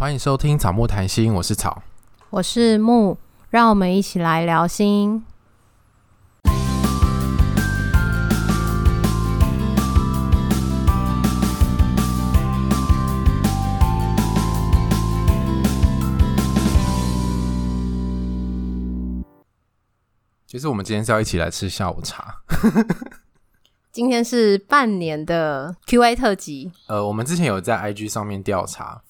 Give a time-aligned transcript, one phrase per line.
[0.00, 1.82] 欢迎收听草木谈心，我是草，
[2.30, 3.16] 我是木，
[3.50, 5.24] 让我们一起来聊心。
[20.46, 22.36] 其实我们今天是要一起来吃下午茶。
[23.90, 26.70] 今天是半年的 Q&A 特辑。
[26.86, 29.02] 呃，我们之前有在 IG 上面调查。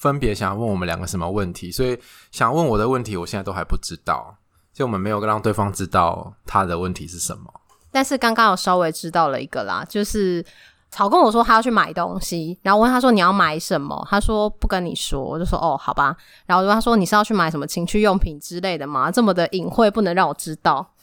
[0.00, 1.98] 分别想要问我们两个什么问题，所以
[2.30, 4.34] 想问我的问题，我现在都还不知道，
[4.72, 7.52] 所以我们没有让对方知道他的问题是什么。
[7.90, 10.42] 但是刚刚有稍微知道了一个啦，就是
[10.90, 19.10] 草跟我说他要去买东西，然后问他说你要买什么，他说不跟你说，我就说哦好吧，然后他说你是要去买什么情趣用品之类的吗？
[19.10, 20.94] 这么的隐晦，不能让我知道。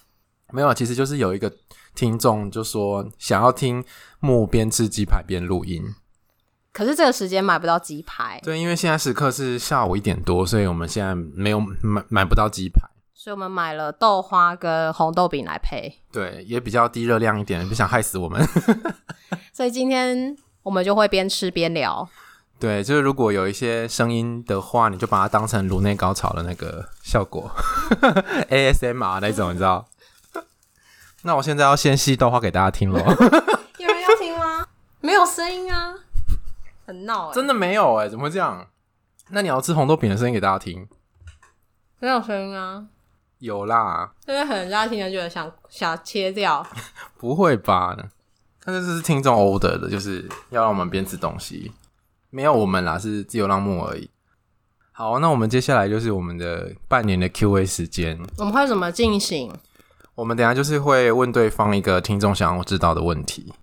[0.52, 1.54] 没有，其实就是有一个
[1.94, 3.86] 听众就说想要听
[4.20, 5.84] 木边吃鸡排边录音。
[6.78, 12.80] 可是这个时间买不到鸡排，对，因为现在时刻是下午一点多，所以我们现在没有买买不到鸡排，
[13.16, 18.48] 所以我们买了豆花跟红豆饼来配，对，也比较低热量一点，不想害死我们，
[19.52, 22.08] 所以今天我们就会边吃边聊，
[22.60, 27.50] 对，就是如果有一些声音的话，你就把它当成颅内高潮的那个效果，
[28.52, 29.88] ASMR 那种，你知道？
[31.24, 33.00] 那我现在要先吸豆花给大家听了。
[33.80, 34.68] 有人要听吗？
[35.02, 35.96] 没有声音啊。
[36.88, 38.66] 很闹、欸，真的没有哎、欸，怎么会这样？
[39.30, 40.88] 那你要吃红豆饼的声音给大家听，
[42.00, 42.88] 没有声音啊？
[43.40, 46.66] 有啦，因为很大家听了觉得想想切掉，
[47.20, 47.94] 不会吧？
[48.64, 51.74] 但是这是听众 order 的，就是要让我们边吃东西，
[52.30, 54.10] 没有我们啦，是自由浪木而已。
[54.94, 59.52] 好，那我们接下来就是我们的半年的 Q&A 时间，我们会怎么进行？
[60.16, 63.54] 我们等一下就是会问对方一个听众想要知道的问题。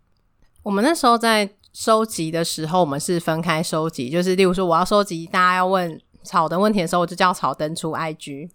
[0.63, 1.55] 我们那时候在。
[1.75, 8.49] 收集的时候，我们是分开收集，就是例如说，我要收集大家要问草的问题的时候，我就叫草登出 IG。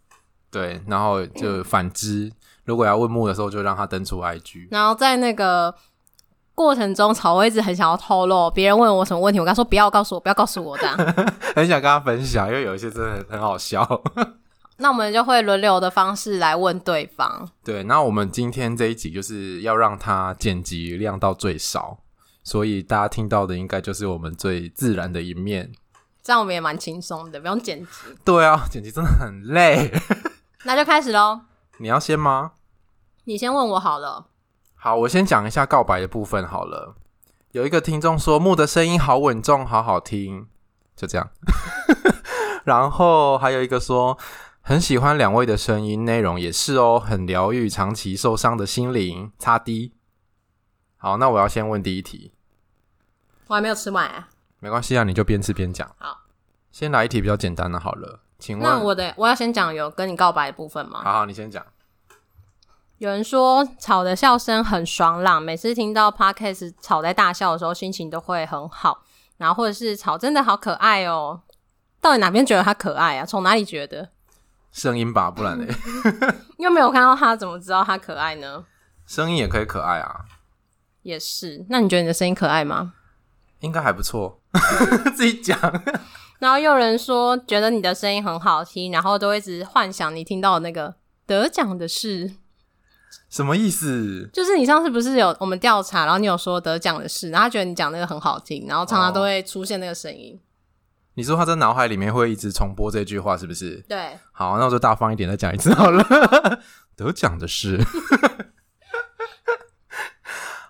[0.50, 2.32] 对，然后就反之，嗯、
[2.64, 4.70] 如果要问木的时候，就让他登出 IG。
[4.72, 5.76] 然后在那个
[6.56, 10.96] 过程中，草我一直很想要透露别人问我什么问题，我跟他说不要告诉我，不要告诉我这样。
[11.54, 13.86] 很想跟他分享，因为有一些真的很很好笑。
[14.78, 17.50] 那我们就会轮流的方式来问对方。
[17.66, 21.98] 对，那我们今天这一集就是要让他剪辑量到最少。
[22.50, 25.72] 所以大家听到的应该就是我们最自然的一面，
[26.24, 27.90] 这样我们也蛮轻松的，不用剪辑。
[28.26, 29.94] 对啊，剪辑真的很累。
[30.66, 31.42] 那就开始喽。
[31.78, 32.54] 你要先吗？
[33.26, 34.30] 你先问我好了。
[34.74, 36.96] 好，我先讲一下告白的部分好了。
[37.52, 40.48] 有一个听众说木的声音好稳重，好好听，
[40.96, 41.30] 就这样。
[42.66, 44.18] 然后还有一个说
[44.62, 49.32] 很喜欢两位的声音，内容也是哦，很疗愈长期受伤的心灵。
[49.38, 49.94] 擦滴。
[50.98, 52.34] 好，那我要先问第一题。
[53.50, 54.30] 我还没有吃完啊，
[54.60, 55.90] 没关系啊，你就边吃边讲。
[55.98, 56.20] 好，
[56.72, 61.02] 先来一题比较简单的，好了，请问，那我的我要先讲有跟你告白的部分吗？
[61.04, 61.66] 好好，你先讲。
[63.00, 69.04] 有人说草的笑声很爽朗，每次听到 Podcast 草在大笑的时候，心情都会很好。
[69.38, 71.42] 然后或者是草真的好可爱哦，
[72.00, 73.26] 到底哪边觉得他可爱啊？
[73.26, 74.10] 从哪里觉得？
[74.72, 75.74] 声音吧，不然嘞，
[76.60, 78.64] 又没有看到他，怎么知道他可爱呢？
[79.08, 80.26] 声音也可以可爱啊，
[81.02, 81.66] 也是。
[81.70, 82.94] 那你觉得你的声音可爱吗？
[83.62, 84.42] 应该还不错，
[85.16, 85.84] 自己讲讲。
[86.40, 92.32] 然后又有人说觉得你的声音很好听，然后都一直幻想你听到的那个得奖的事，
[93.30, 94.30] 什么意思？
[94.32, 100.36] 就是你上次不是有我们调查，然后你有说得奖的事，然后他觉得你讲那个很好听，然后常常都会出现那个声音。
[100.36, 100.40] 哦。
[101.16, 103.84] 你说他在脑海里面会一直重播这句话，是不是？
[103.90, 104.18] 对。
[104.32, 106.02] 好，那我就大方一点再讲一次好了。
[106.96, 107.84] 得奖的事。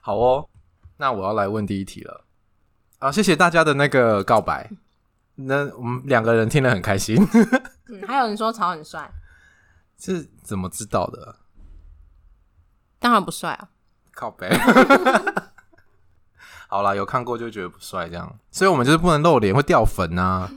[0.01, 0.49] 好哦，
[0.97, 2.25] 那我要来问第一题了。
[3.01, 4.69] 好，谢谢大家的那个告白。
[5.35, 7.15] 那我们两个人听得很开心。
[7.87, 9.09] 嗯，还有人说草很帅，
[9.97, 11.37] 是怎么知道的？
[12.99, 13.69] 当然不帅啊，
[14.11, 14.49] 靠背。
[16.67, 20.51] 好啦，有看过就觉得不帅，这样，所以我们就是不能露脸，会掉粉啊。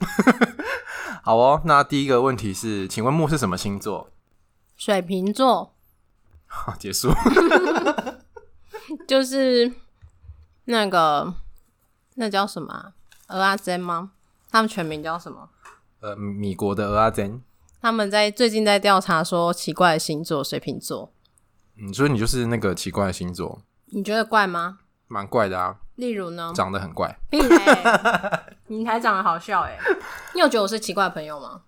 [1.24, 4.12] 好哦，那第一个问题是，请问木是什么星座？
[4.76, 5.74] 水瓶座。
[6.44, 7.10] 好，结束。
[9.08, 9.72] 就是。
[10.70, 11.34] 那个，
[12.14, 12.92] 那叫什么？
[13.26, 14.12] 蚵仔煎吗？
[14.50, 15.48] 他们全名叫什么？
[16.00, 17.42] 呃，米国的蚵仔煎。
[17.82, 21.12] 他们在最近在调查说奇怪的星座，水瓶座。
[21.76, 23.62] 嗯，所以你就是那个奇怪的星座。
[23.86, 24.78] 你觉得怪吗？
[25.08, 25.78] 蛮怪的啊。
[25.96, 26.52] 例如呢？
[26.54, 27.18] 长得很怪。
[27.30, 29.96] 屁欸、 你才长得好笑哎、欸！
[30.34, 31.62] 你有觉得我是奇怪的朋友吗？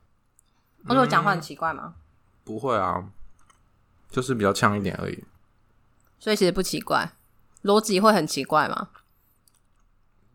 [0.87, 1.95] 我说我讲话很奇怪吗、嗯？
[2.45, 3.05] 不会啊，
[4.11, 5.25] 就是比较呛一点而已。
[6.19, 7.11] 所以其实不奇怪。
[7.63, 8.89] 逻辑会很奇怪吗？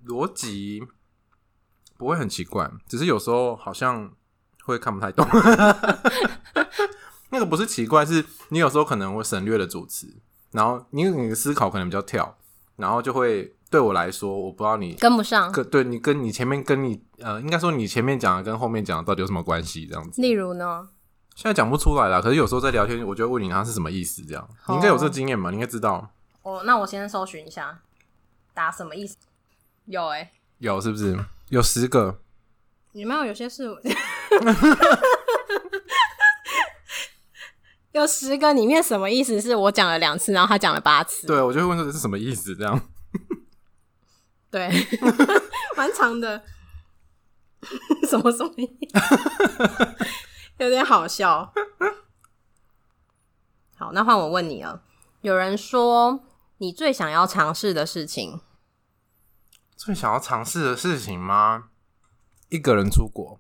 [0.05, 0.83] 逻辑
[1.97, 4.11] 不会很奇怪，只是有时候好像
[4.63, 5.27] 会看不太懂。
[7.29, 10.15] 那个不是奇怪，是你有时候可能会省略了主词，
[10.51, 12.37] 然后你你的思考可能比较跳，
[12.77, 19.85] 然后就会对我来说，我不知道你跟不上，跟对你跟你前面跟你呃，应该说你前面讲的跟后面讲的到底有什么关系？
[19.85, 20.21] 这样子。
[20.21, 20.87] 例如呢？
[21.35, 24.69] 现在讲不出来了，可是有时候在聊天，我就会问你他是什么意思，这样、oh.
[24.69, 25.49] 你应该有这个经验吧？
[25.49, 26.09] 你应该知道。
[26.47, 27.81] 哦，那我先搜寻一下，
[28.53, 29.17] 打什么意思？
[29.83, 31.19] 有哎、欸，有是不是？
[31.49, 32.21] 有十个。
[32.93, 33.25] 你没有？
[33.25, 33.65] 有些是。
[37.91, 39.41] 有十个里面什么意思？
[39.41, 41.27] 是我讲了两次，然后他讲了八次。
[41.27, 42.55] 对，我就会问说这是什么意思？
[42.55, 42.81] 这样。
[44.49, 44.69] 对，
[45.75, 46.41] 蛮长的。
[48.07, 48.97] 什么什么意思？
[50.59, 51.53] 有点好笑。
[53.75, 54.81] 好，那换我问你了。
[55.21, 56.23] 有人说
[56.59, 58.41] 你最想要尝试的事情，
[59.75, 61.69] 最想要尝试的事情吗？
[62.49, 63.39] 一个人出国。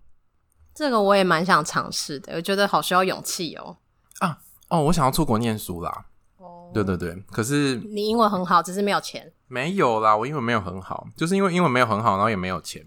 [0.75, 3.77] 这个我也蛮想尝试的，我觉得好需要勇气哦。
[4.19, 4.39] 啊。
[4.69, 6.05] 哦，我想要出国念书啦。
[6.37, 9.33] 哦，对对对，可是你英文很好，只是没有钱。
[9.47, 12.85] 没有啦，我英文没有很好，就是因为英文没有很好，然后也没有钱，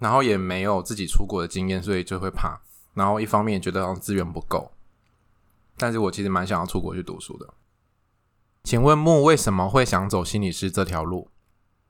[0.00, 2.60] 然后也没有自己出国的经验，所以就会怕。
[2.92, 4.72] 然后一方面也觉得好像资源不够，
[5.78, 7.54] 但是我其实蛮想要出国去读书的。
[8.66, 11.30] 请问木为什么会想走心理师这条路？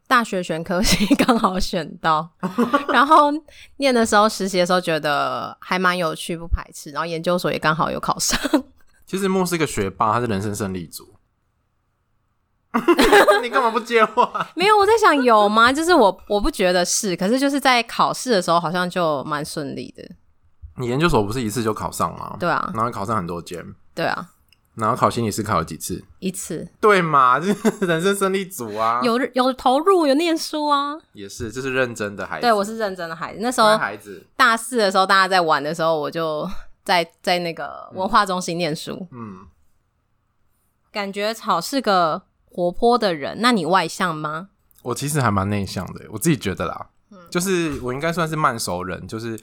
[0.06, 2.28] 大学选科系刚好选到，
[2.92, 3.32] 然后
[3.78, 8.38] 念的时候实习的时候觉得还蛮有趣，不排斥，然后研究所也刚好有考上。
[9.06, 11.14] 其实木是一个学霸，他是人生胜利组。
[13.42, 14.46] 你干嘛不接话？
[14.54, 15.72] 没有，我在想有吗？
[15.72, 20.06] 就是我我不觉得是，可是就是在考试的时候好像就蛮顺利的。
[20.76, 22.36] 你研究所不是一次就考上吗？
[22.38, 23.64] 对啊，然后考上很多间。
[23.94, 24.28] 对啊，
[24.76, 26.04] 然后考心理师考了几次？
[26.20, 26.66] 一次。
[26.80, 32.42] 对嘛， 就是人生胜利组啊，有有投入，有念书啊，也是，这是认真的孩子。
[32.42, 33.40] 对，我是认真的孩子。
[33.42, 36.48] 那时候孩子大四的时候，大家在玩的时候，我就。
[36.86, 39.38] 在在那个文化中心念书，嗯，
[40.92, 43.38] 感觉草是个活泼的人。
[43.40, 44.50] 那你外向吗？
[44.84, 49.36] 我其实还蛮内向的，我自己觉得啦，嗯，就是我应该算是慢熟人，就是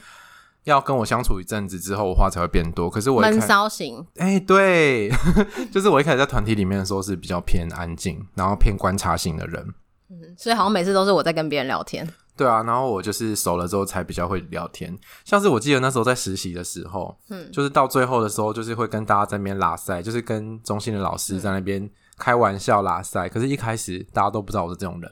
[0.63, 2.89] 要跟我相处一阵子之后，我话才会变多。
[2.89, 5.09] 可是我闷骚型，哎，对，
[5.71, 9.65] 就是我一开始在团体里面的时候是比较偏安静，然后偏观察型的人，
[10.09, 12.07] 嗯，所以好像每次都是我在跟别人聊天。
[12.35, 21.87] 对啊，然后我就是熟了之后才比较会聊天，像是我记得那时候在实习的时候，嗯，就是到最后的时候，就是会跟大家在那边拉塞，就是跟中心的老师在那边
[22.17, 23.27] 开玩笑拉塞。
[23.27, 25.11] 嗯、可是，一开始大家都不知道我是这种人，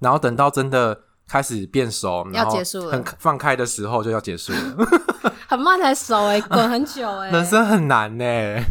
[0.00, 2.56] 然后等到真的开始变熟，然后
[2.90, 4.76] 很放开的时候就要结束了，
[5.48, 8.64] 很慢才熟哎、欸， 滚很久哎、欸，人生很难呢、欸。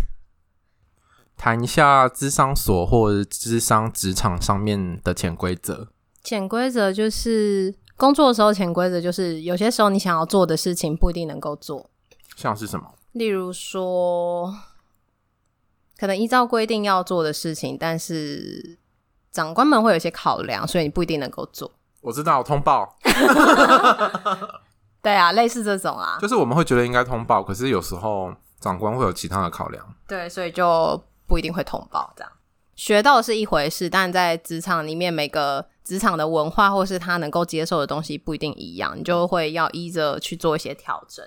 [1.37, 5.89] 谈一下智商所或者智商职场上面的潜规则，
[6.23, 7.75] 潜规则就是。
[7.97, 11.89] 工作的时候，潜规则就是有些时候你想要做的事情不一定能够做。
[12.35, 12.93] 像是什么？
[13.13, 14.53] 例如说，
[15.97, 18.77] 可能依照规定要做的事情，但是
[19.31, 21.71] 长官们会有一些考量，所以你不一定能够做。
[22.05, 22.95] 我知道，通报。
[25.01, 29.95] 对啊，类似这种啊，就是我们会觉得应该通报，可是有时候长官会有其他的考量。
[30.07, 32.13] 对，所以就不一定会通报。
[32.15, 32.31] 这样
[32.75, 35.65] 学到是一回事，但在职场里面每个。
[35.85, 41.23] 职场的文化，或是他能够接受的东西不一定一样，你就会要依着去做一些调整。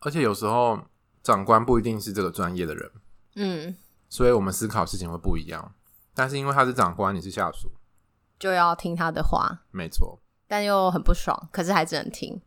[0.00, 0.76] 而且有时候
[1.22, 2.90] 长官不一定是这个专业的人，
[3.36, 3.76] 嗯，
[4.08, 5.72] 所以我们思考事情会不一样。
[6.16, 7.70] 但是因为他是长官，你是下属，
[8.40, 10.18] 就要听他的话，没错。
[10.48, 12.40] 但又很不爽，可是还只能听。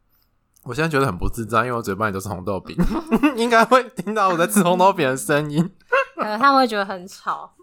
[0.63, 2.75] 我现在觉得很不自在，因为我嘴巴里都是红豆饼，
[3.37, 5.73] 应该会听到我在吃红豆饼的声音。
[6.15, 7.53] 可能他们会觉得很吵，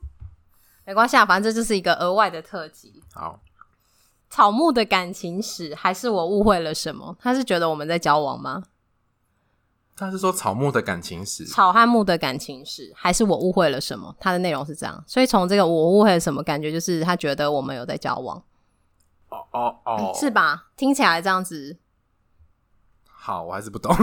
[0.86, 3.02] 没关系啊，反正这就是一个额外的特辑。
[3.12, 3.40] 好。
[4.30, 7.16] 草木的感情史，还是我误会了什么？
[7.20, 8.62] 他是觉得我们在交往吗？
[10.00, 14.16] 他是说草木的感情史，草和木的感情史，还是我误会了什么？
[14.18, 18.42] 他的内容是这样，所以从这个我误会了什么，感觉就是他觉得我们有在交往。
[19.28, 20.68] 哦哦哦，是吧？
[20.76, 21.76] 听起来这样子。
[23.04, 23.94] 好，我还是不懂。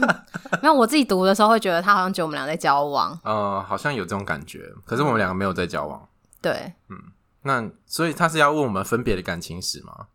[0.62, 3.18] 没有，我自己读的时候会觉得他好像觉得我们俩在交往。
[3.24, 6.06] 呃，好像有这种感觉，可是我们两个没有在交往。
[6.42, 6.96] 对，嗯。
[7.42, 10.08] 那所以他是要问我们分别的感情史吗？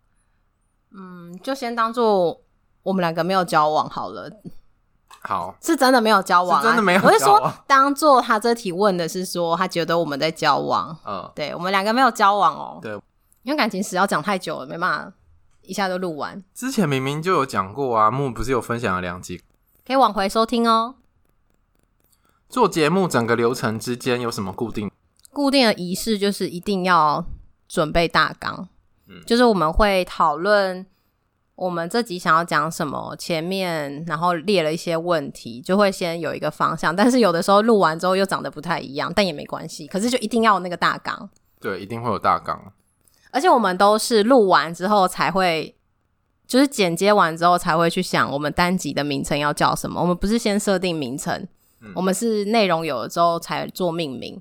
[0.92, 2.42] 嗯，就先当做
[2.84, 4.30] 我们两个没有交往好了。
[5.24, 7.14] 好，是真的没有交往啊，真的没有交往。
[7.14, 10.96] 我是说，当做他这题问的是说，他觉得我们在交往。
[11.06, 12.80] 嗯，对，我们两个没有交往哦。
[12.82, 12.94] 对，
[13.44, 15.14] 因为感情史要讲太久了，没办法
[15.62, 16.44] 一下就录完。
[16.54, 19.42] 之前明明就有讲过啊，木不是有分享了两集，
[19.88, 20.96] 可以往回收听哦。
[22.50, 24.92] 做节目整个流程之间有什么固定？
[25.32, 27.26] 固定的仪式就是一定要
[27.68, 28.68] 准备大纲，
[29.08, 30.86] 嗯，就是我们会讨论
[31.56, 36.96] 我们这集想要讲什么，前面然后列了一些问题，就会先有一个方向。
[36.96, 39.88] 但是有的时候录完之后又长得不太一样，但也没关系。
[39.88, 41.30] 可是就一定要有那个大纲。
[41.60, 42.74] 对，一定会有大纲。
[43.32, 45.76] 而且我们都是录完之后才会。
[46.46, 50.02] 就是剪接完之后才会去想我们单集的名称要叫什么。
[50.02, 51.48] 我们不是先设定名称，
[51.80, 54.40] 嗯，我们是内容有了之后才做命名。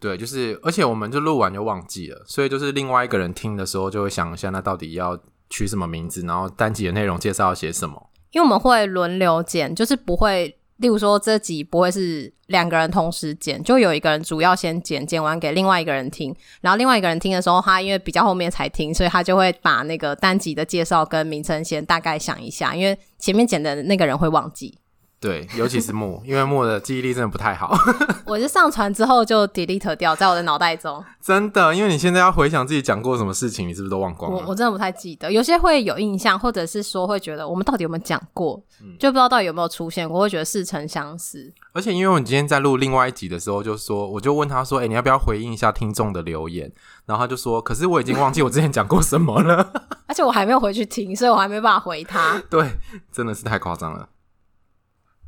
[0.00, 5.18] 对，就是而且我们就录完就忘记了，所以就是另外一个人听的时候就会想一下，那到底要
[5.50, 8.10] 取什么名字，然后单集的内容介绍要写什么？
[8.32, 10.58] 因为我们会轮流剪，就是不会。
[10.78, 24.76] 例如说，这集不会是两个人同时剪，就有一个人主要先剪，剪完给另外一个人听，然后另外一个人听的时候，他因为比较后面才听，所以他就会把那个单集的介绍跟名称先大概想一下，因为前面剪的那个人会忘记。
[25.24, 27.74] 对，尤其是木，因为木的记忆力真的不太好。
[28.28, 31.02] 我是上传之后就 delete 掉，在我的脑袋中。
[31.18, 34.36] 真的，因为你现在要回想自己讲过什么事情，你是不是都忘光了？
[34.36, 41.50] 我我真的不太记得，有些会有印象，或者是说会觉得我们到底有没有讲过，嗯，就不知道到底有没有出现过，我会觉得似曾相识。
[41.72, 46.70] 而且因为我们今天在录另外一集的时候，就说我就问他说：“哎、欸，你要不要回应一下听众的留言？”
[47.06, 49.72] 然后他就说：“可是我已经忘记我之前讲过什么了。
[50.06, 52.38] ”而且我还没有回去听，所以我还没办法回他。
[52.50, 52.68] 对，
[53.10, 54.06] 真的是太夸张了。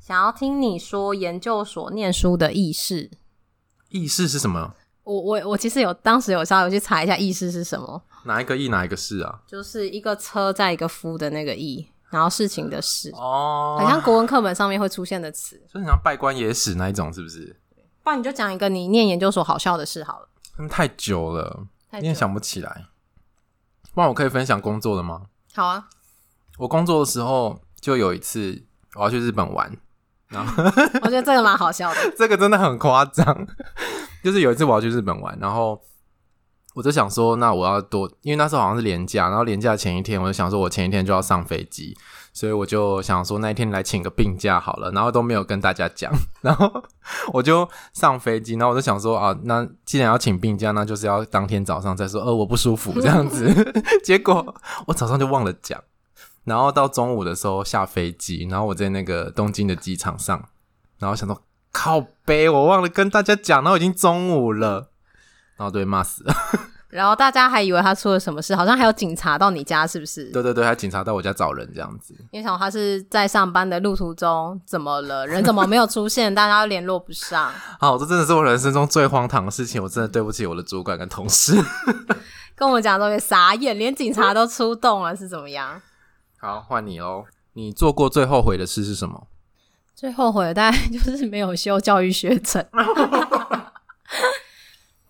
[0.06, 3.10] 想要听你说研究所念书的意识，
[3.88, 4.72] 意识是什么？
[5.02, 9.40] 我我我其实有当时有稍微去查一下意识是什么，哪一个意哪一个事啊？
[9.48, 17.60] 就是一个车在一个夫的那个意，然后事情的事哦，很像国文课本上面会出现的词，就很像拜官野史那一种，是不是？
[18.04, 20.28] 不然你就讲一个你念研究所好笑的事好了。
[20.70, 21.66] 太久了，
[22.00, 22.86] 你也想不起来。
[23.92, 25.22] 不然我可以分享工作的吗？
[25.52, 25.88] 好啊，
[26.58, 28.62] 我工作的时候就有一次
[28.94, 29.76] 我要去日本玩。
[30.28, 30.62] 然后
[31.02, 33.46] 我觉得这个蛮好笑的， 这个真的很夸张。
[34.24, 35.80] 就是有一次我要去日本玩，然后
[36.74, 41.96] 我就想说，那我要多，因为那时候好像是连假，然后连假前一天，我就想说我前一天就要上飞机，
[42.32, 46.82] 所以我就想说那一天来请个病假好了，然后都没有跟大家讲， 然后
[47.32, 53.48] 我就上飞机，然后我就想说啊，那既然要请病假，那就是要当天早上再说，呃，我不舒服这样子，
[54.02, 54.54] 结果
[54.88, 55.80] 我早上就忘了讲。
[56.46, 60.48] 然后到中午的时候下飞机，然后我在那个东京的机场上，
[60.98, 64.90] 然后想说靠北，我忘了跟大家讲，然后已经中午了，
[65.56, 66.34] 然后都被骂死了。
[66.88, 70.30] 然后大家还以为他出了什么事，好像还有警察到你家，是不是？
[70.30, 72.14] 对对对，还有警察到我家找人这样子。
[72.30, 75.26] 因为想他是在上班的路途中，怎么了？
[75.26, 76.32] 人怎么没有出现？
[76.32, 77.52] 大家都联络不上。
[77.80, 81.60] 好，这真的是我人生中最荒唐的事情，我真的对不起我的主管跟同事。
[82.54, 85.82] 跟我讲都别傻眼，连警察都出动了，是怎么样？
[86.38, 87.24] 好，换你哦。
[87.54, 89.26] 你做过最后悔的事是什么？
[89.94, 92.64] 最后悔的大概 就是没有修教育学程。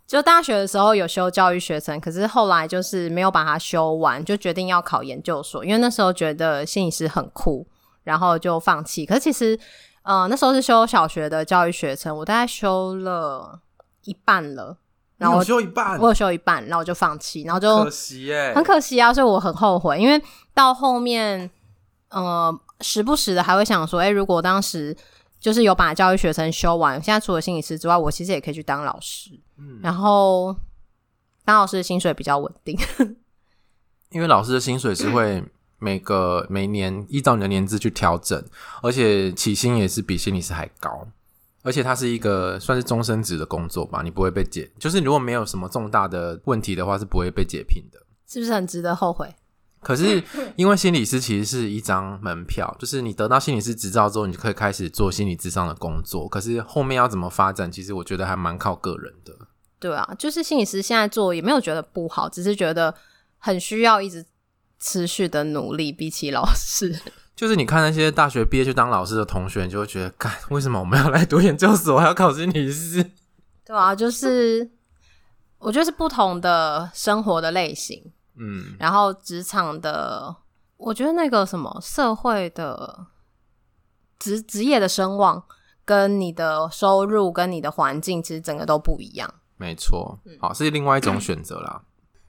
[0.06, 5.64] 就大学的时候有修教育学程，可是后来就是没有把它修完，就决定要考研究所。
[5.64, 7.66] 因为那时候觉得心理师很酷，
[8.04, 9.04] 然后就放弃。
[9.04, 9.58] 可是其实，
[10.02, 13.58] 呃，那时候是修小学的教育学程，我大概修了
[14.04, 14.76] 一半了。
[15.18, 21.50] 然后我修一半，我有修一半，然后我就放弃，然后就可惜耶，很可惜啊，所以我很后悔，因为到后面，
[22.10, 24.94] 呃，时不时的还会想说，哎，如果当时
[25.40, 30.54] 就是有把教育学生修完，现在除了心理师之外，我其实也可以去当老师，嗯，然后
[31.44, 32.78] 当老师的薪水比较稳定，
[34.10, 35.42] 因为老师的薪水是会
[35.78, 38.44] 每个每年依照你的年资去调整，
[38.82, 41.06] 而且起薪也是比心理师还高。
[41.66, 49.34] 而且它是一个算是终身职的工作吧，你不会被解，就是如果没有什么重大的问题的话，是不会被解聘的，是不是很值得后悔？
[49.82, 50.22] 可是
[50.54, 56.28] 因为心理师其实是一张门票，就是你得到心理师执照之后，你就可以开始做心理咨商的工作。
[56.28, 59.32] 可是后面要怎么发展，其实我觉得还蛮靠个人的。
[59.78, 62.94] 对啊，就是心理师现在做也没有觉得不好，只是觉得
[63.38, 64.24] 很需要一直
[64.78, 66.98] 持续的努力，比起老师。
[67.36, 73.12] 就是你看那些大学毕业去当老师的同学，你就会觉得，干，为什么我们要来读研究所，还要考心理师？
[73.64, 74.70] 对啊，就是
[75.58, 80.34] 我觉得是不同的生活的类型，嗯，然后职场的，
[80.78, 83.06] 我觉得那个什么社会的
[84.18, 85.44] 职职业的声望，
[85.84, 89.34] 跟你的收入跟你的环境，其实整个都不一样。
[89.58, 91.82] 没错，好，是另外一种选择啦。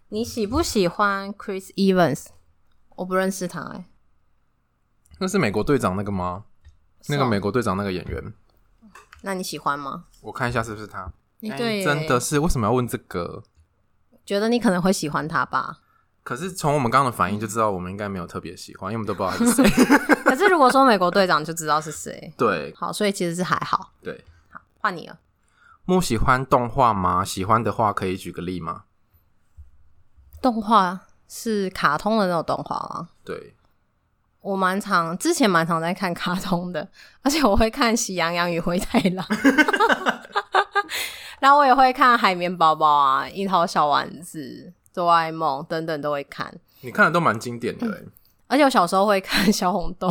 [0.09, 2.25] 你喜不喜欢 Chris Evans？
[2.95, 3.85] 我不认识他，欸，
[5.19, 6.43] 那是美国队长那个吗？
[7.09, 8.33] 那个美国队长那个演员，
[9.21, 10.05] 那你喜欢吗？
[10.21, 11.11] 我看一下是不是他。
[11.39, 13.43] 你、对、欸，真的是为什么要问这个？
[14.25, 15.79] 觉得你可能会喜欢他吧。
[16.23, 19.85] 可是从我们刚刚的反应就知道，我们应该没有特别喜欢，因为我们都不知道他是谁。
[20.25, 22.33] 可是如果说美国队长就知道是谁。
[22.37, 23.93] 对，好，所以其实是还好。
[24.01, 25.17] 对，好，换你了。
[25.85, 27.23] 木喜欢动画吗？
[27.23, 28.83] 喜欢的话可以举个例吗？
[30.41, 33.09] 动画是卡通的那种动画吗？
[33.23, 33.55] 对，
[34.47, 36.87] 我蛮常之前蛮常在看卡通的，
[37.21, 39.27] 而且我会看《喜羊羊与灰太狼》，
[41.41, 44.39] 然后我也会看《海绵宝宝》啊，《樱桃小丸子》、
[44.95, 46.49] 《哆啦 A 梦》等等都会看。
[46.79, 48.09] 你看的都蛮经典的、嗯，
[48.47, 50.09] 而且我小时候会看小红豆，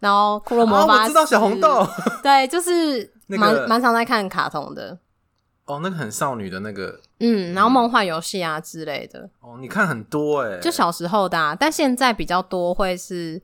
[0.00, 1.88] 然后《骷髅魔法啊》，我知道小红豆，
[2.22, 4.98] 对，就是蛮 蛮、那个、常在看卡通的。
[5.66, 9.28] 哦，那个很少女的那个，嗯，然后梦幻游戏啊之类的。
[9.40, 13.42] 哦，你看很多哎、欸，就小时候的、啊，但现在比较多会是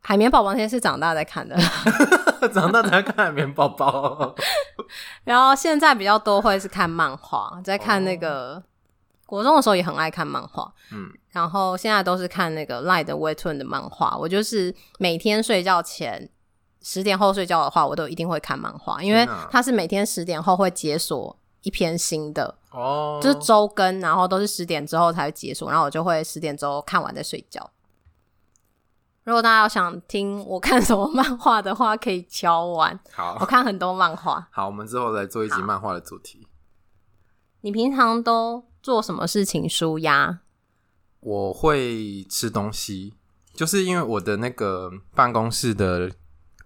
[0.00, 1.56] 海绵宝宝，那些是长大在看的，
[2.52, 4.34] 长大才看海绵宝宝。
[5.24, 8.62] 然后现在比较多会是看漫画，在看那个、哦、
[9.24, 14.16] 国中的时候也很爱看漫画，嗯，然后现在都是看那个 LINE 的 Webtoon 的漫画。
[14.18, 16.28] 我就是每天睡觉前。
[16.88, 27.68] 十点后睡觉的话，我都一定会看漫画，因为它是每天十点后会解锁一篇新的哦，就是周更，然后都是十点之后才会解锁，然后我就会十点之后看完再睡觉。
[29.24, 32.96] 如果大家要想听我看什么漫画的话，可以敲完。
[33.12, 34.46] 好，我看很多漫画。
[34.52, 36.46] 好，我们之后来做一集漫画的主题。
[37.62, 40.38] 你平常都做什么事情舒压？
[41.18, 43.14] 我会吃东西，
[43.52, 46.12] 就是因为我的那个办公室的。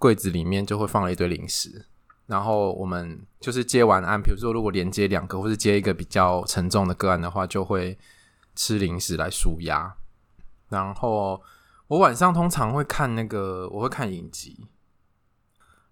[0.00, 1.84] 柜子里面就会放了一堆零食，
[2.26, 7.98] 然后我们就是接完案，比如说如果连接两个或是接一个比较沉重的个案的话，就会
[8.56, 9.94] 吃零食来舒压。
[10.70, 11.42] 然后
[11.88, 14.66] 我晚上通常会看那个，我会看影集。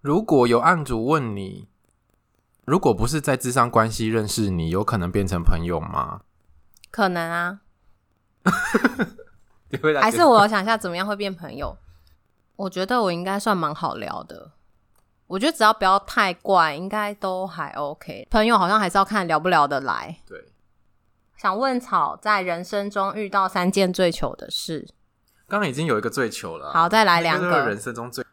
[0.01, 1.69] 如果有案主问你，
[2.65, 6.23] 如果不是在智商关系认识你，有可能变成朋友吗？
[6.91, 7.61] 可能啊。
[10.01, 11.77] 还是我想一下，怎么样会变朋友？
[12.59, 14.51] 我觉得我应该算蛮好聊的，
[15.29, 18.27] 我觉得只要不要太怪，应该都还 OK。
[18.29, 20.19] 朋友好像还是要看聊不聊得来。
[20.27, 20.45] 对，
[21.37, 24.89] 想问草在人生中遇到三件最糗的事，
[25.47, 27.69] 刚刚已经有一个最糗了，好，再来两个。
[27.69, 28.27] 人生中最，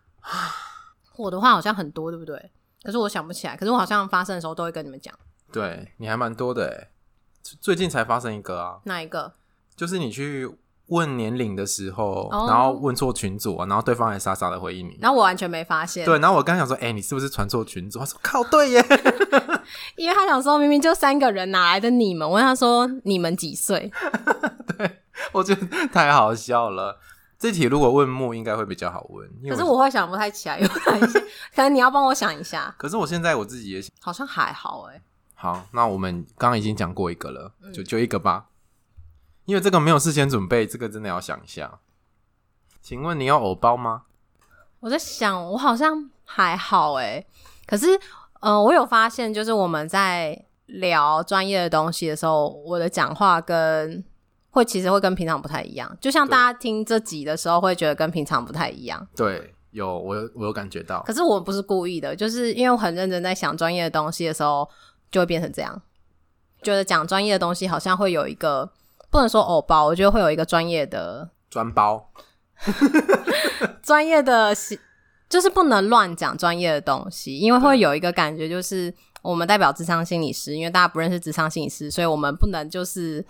[1.17, 2.51] 我的话好像很多，对不对？
[2.81, 5.13] 可是我想不起来，可是我好像发生的时候都会跟你们讲。
[5.51, 6.89] 对，你还蛮多的哎，
[7.61, 9.33] 最近才发生一个啊，哪一个？
[9.75, 10.57] 就是你去。
[10.87, 12.49] 问年龄的时候，oh.
[12.49, 16.05] 然后问错群组啊，然后对方还傻傻的回应你，然后我完全没发现。
[16.05, 17.99] 对，然后我刚想说，哎、欸，你是不是传错群组？
[17.99, 18.85] 他说靠，对耶，
[19.97, 22.27] 因为他想说明明就三个人，哪来的你们？
[22.27, 23.91] 我问他说你们几岁？
[24.77, 24.99] 对，
[25.31, 26.99] 我觉得太好笑了。
[27.37, 29.29] 这题如果问木，应该会比较好问。
[29.49, 31.19] 可是我会想不太起来，有哪一些？
[31.53, 32.73] 可能你要帮我想一下。
[32.77, 35.01] 可是我现在我自己也好像还好哎。
[35.33, 38.45] 好，那我们刚刚已经讲过一个了，就就一个吧。
[39.45, 41.79] 因为这个没有事先准备，这个真的要想一下。
[42.81, 44.03] 请问你要偶包吗？
[44.79, 47.25] 我在想，我好像还好诶。
[47.65, 47.95] 可是，
[48.41, 54.03] 嗯、呃，我有发现，就是我们在聊专业的东西的时候，我的讲话跟
[54.51, 55.97] 会其实会跟平常不太一样。
[55.99, 59.07] 就像大家听这集的时候，会觉得跟平常不太一样。
[59.15, 61.01] 对，有我有我有感觉到。
[61.07, 64.69] 可是我不是故意的，就是因为我很认真在想专业的东西的时候，
[65.09, 65.81] 就会变成这样。
[66.61, 68.71] 觉得讲专业的东西好像会有一个。
[69.15, 72.11] 不能说偶包，我觉得会有一个专业的专包，
[73.81, 74.53] 专业的
[75.29, 83.25] 就是不能乱讲专业的东西，因为会有一个感觉，就是我们代表智商心理师，因为大家不认识智商心理师，所以我们不能就是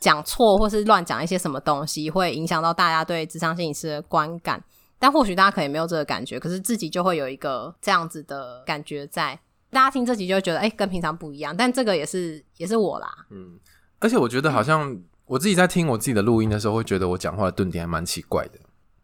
[0.00, 4.64] 讲错或是乱讲一些什么东西，会影响到大家对智商心理师的观感。
[4.98, 9.38] 但或许大家可能没有这个感觉，可是自己就会有一个这样子的感觉在，
[9.70, 11.54] 大家听这集就会觉得，哎、欸，跟平常不一样。
[11.54, 13.60] 但这个也是也是我啦，嗯，
[14.00, 14.98] 而且我觉得好像。
[15.28, 18.58] 我自己在听我自己的录音的时候，会觉得我讲话的顿点还蛮奇怪的，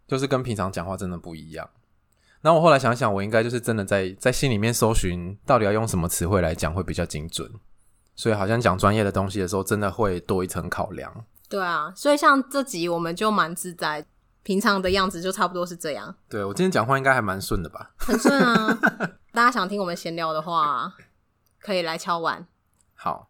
[0.08, 1.68] 就是跟平常讲话真的不一样。
[2.40, 7.50] 那我后来想想，我应该就是真的在在心里面搜寻，到底要用什么词汇来讲会比较精准。
[8.16, 11.24] 所以好像讲专业的东西的时候，真的会多一层考量。
[11.48, 14.06] 对啊，所以像这集我们就蛮自在，
[14.42, 16.14] 平常的样子就差不多是这样。
[16.28, 17.90] 对，我今天讲话应该还蛮顺的吧？
[17.98, 18.78] 很顺啊！
[19.32, 20.94] 大家想听我们闲聊的话，
[21.60, 22.46] 可以来敲碗。
[22.94, 23.28] 好，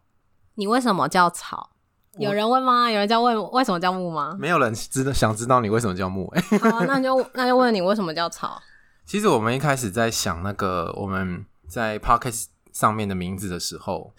[0.55, 1.71] 你为什么叫草？
[2.17, 2.89] 有人问吗？
[2.89, 4.35] 有人叫问为什么叫木吗？
[4.39, 6.31] 没有人知道，想知道你为什么叫木。
[6.61, 8.61] 好啊， 那就那就问你为什么叫草。
[9.05, 14.13] 其实我们一开始在想那个我们在 Podcast 上面的名字的时候，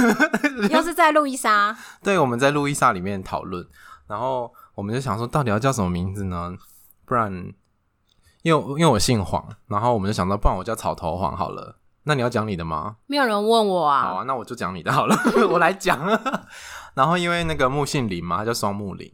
[0.70, 1.76] 又是在路易莎。
[2.02, 3.66] 对，我们在路易莎里面讨论，
[4.06, 6.52] 然后我们就想说，到底要叫什么名字呢？
[7.06, 7.32] 不然，
[8.42, 11.76] 因为因为我姓黄，然后我们就想到，不然我叫草头黄好了。
[12.04, 12.96] 那你要讲你的吗？
[13.06, 14.02] 没有人问我啊。
[14.02, 15.16] 好啊，那我就讲你的好了，
[15.50, 15.98] 我来讲。
[16.98, 19.08] 然后因为那个木姓林嘛，他叫双木林，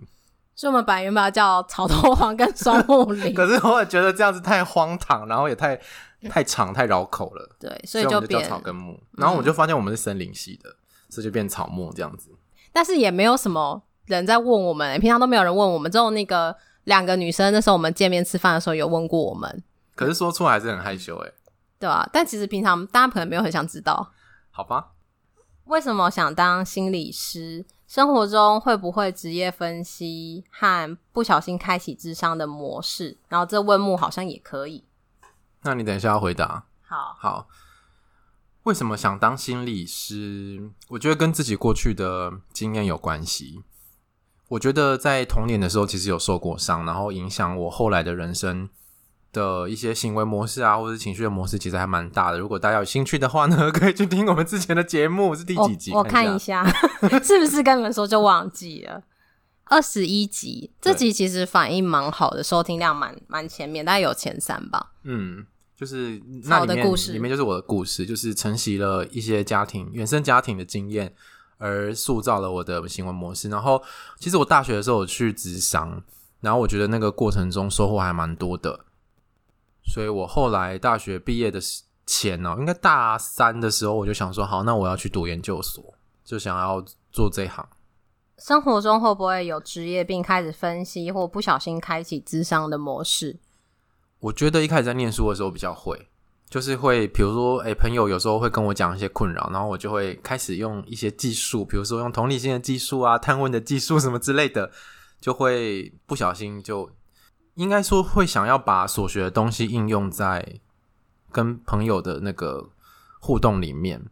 [0.55, 5.79] 所以我们本来原本要叫草头黄跟双木林， 可是我也觉得这样子太荒唐，然后也太
[6.31, 7.57] 太长太绕口了。
[7.61, 8.99] 对，所以就，叫草跟木。
[9.19, 10.77] 然后我就发现我们是森林系的，嗯、
[11.11, 12.31] 所以就变草木这样子。
[12.73, 19.63] 但是也没有什么人在问我们，平常都没有人问我们，只有那个两个女生那时候我们见面吃饭的时候有问过我们。
[19.95, 21.31] 可是说出来还是很害羞哎，
[21.79, 24.11] 对啊，但其实平常大家可能没有很想知道。
[24.51, 24.93] 好吧？
[25.65, 27.65] 为什么想当心理师？
[27.87, 33.19] 生活中会不会职业分析和不小心开启智商的模式？
[33.29, 34.85] 然后这问目好像也可以。
[35.63, 36.67] 那你等一下要回答。
[36.83, 37.49] 好，好。
[38.65, 40.71] 为什么想当心理师？
[40.89, 43.63] 我觉得跟自己过去的经验有关系。
[44.49, 48.71] 我觉得在童年的时候，其实有受过伤，然后影响我后来的人生
[49.35, 52.39] 的一些行为模式啊，或者情绪的模式，其实还蛮大的。
[52.39, 55.93] 如果大家有兴趣的话呢， 可以去听我们之前的节目，是第几集？
[55.93, 56.65] 我，我看一下，
[57.23, 59.03] 是不是跟你们说就忘记了？
[59.65, 64.93] 二十一集，这集其实反应蛮好的，收听量蛮蛮前面，大概有前三吧。
[65.03, 65.45] 嗯。
[65.77, 71.13] 就是那里面的故事里面就是我的故事，就是承袭了一些家庭原生家庭的经验，
[71.59, 73.49] 而塑造了我的行为模式。
[73.49, 73.83] 然后，
[74.21, 76.01] 其实我大学的时候我去职商，
[76.41, 78.85] 然后我觉得那个过程中收获还蛮多的。
[79.87, 81.61] 所以我后来大学毕业的
[82.07, 85.83] 前呢，应该大三的时候，我就想说，好，那我要去读研究所，
[86.25, 87.67] 就想要做这一行。
[88.37, 93.39] 生活中会不会有职业病开始分析，或不小心开启智商的模式？
[94.19, 96.09] 我觉得一开始在念书的时候比较会，
[96.51, 104.71] 就是会，比如说，哎，朋友有时候会跟我讲一些困扰，然后我就会开始用一些技术，比如说用同理心的技术啊、探问的技术什么之类的，
[105.21, 106.91] 就会不小心就，
[107.55, 110.61] 应该说会想要把所学的东西应用在
[111.33, 112.71] 跟朋友的那个
[113.21, 114.05] 互动里面，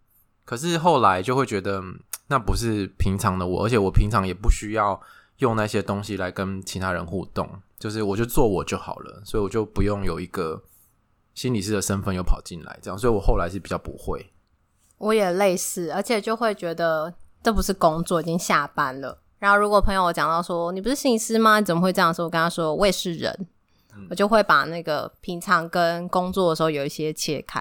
[0.45, 1.83] 可是后来就会觉得
[2.29, 5.01] 那不是平常的我，而且我平常也不需要
[5.39, 7.49] 用那些东西来跟其他人互动。
[7.79, 10.63] 就是我就做我就好了，所以我就不用有一个
[11.35, 14.31] 心理师的身份又跑进来，这样，所以我后来是比较不会。
[14.99, 19.22] 我也类似，而且就会觉得这不是工作，已经下班了。
[19.43, 21.59] 然后如果朋友我讲到说你不是心理师吗？
[21.59, 22.27] 你怎么会这样说？
[22.27, 23.49] 我跟他说我也是人，
[23.93, 27.61] 嗯，我就会把那个平常跟工作的时候有一些切开。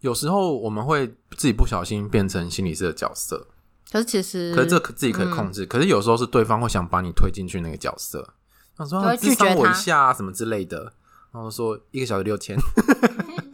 [0.00, 3.46] 有时候我们会自己不小心变成心理师的角色，
[3.92, 5.68] 可是其实，可是这自己可以控制，嗯。
[5.68, 8.34] 可是有时候是对方会想把你推进去那个角色。
[8.76, 10.92] 他说：“啊、拒绝我一下啊，什么之类的。”
[11.30, 12.56] 然后说：“一个小时六千。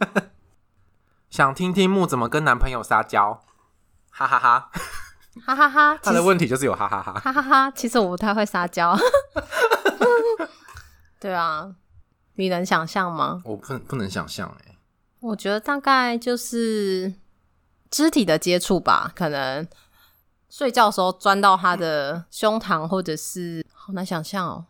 [1.29, 3.43] ”想听听木怎么跟男朋友撒娇，
[4.09, 4.71] 哈哈哈，哈
[5.45, 5.97] 哈哈哈。
[6.01, 7.71] 他的问题就是有哈哈哈，哈哈哈。
[7.71, 8.97] 其实我不太会撒娇。
[11.19, 11.75] 对啊，
[12.35, 13.41] 你能想象吗？
[13.43, 14.77] 我不不能想象哎、欸。
[15.19, 17.11] 我觉得大概就是
[17.89, 19.67] 肢体的接触吧，可能
[20.49, 24.65] 睡觉的时候钻到他的胸膛，或者是好难想象哦。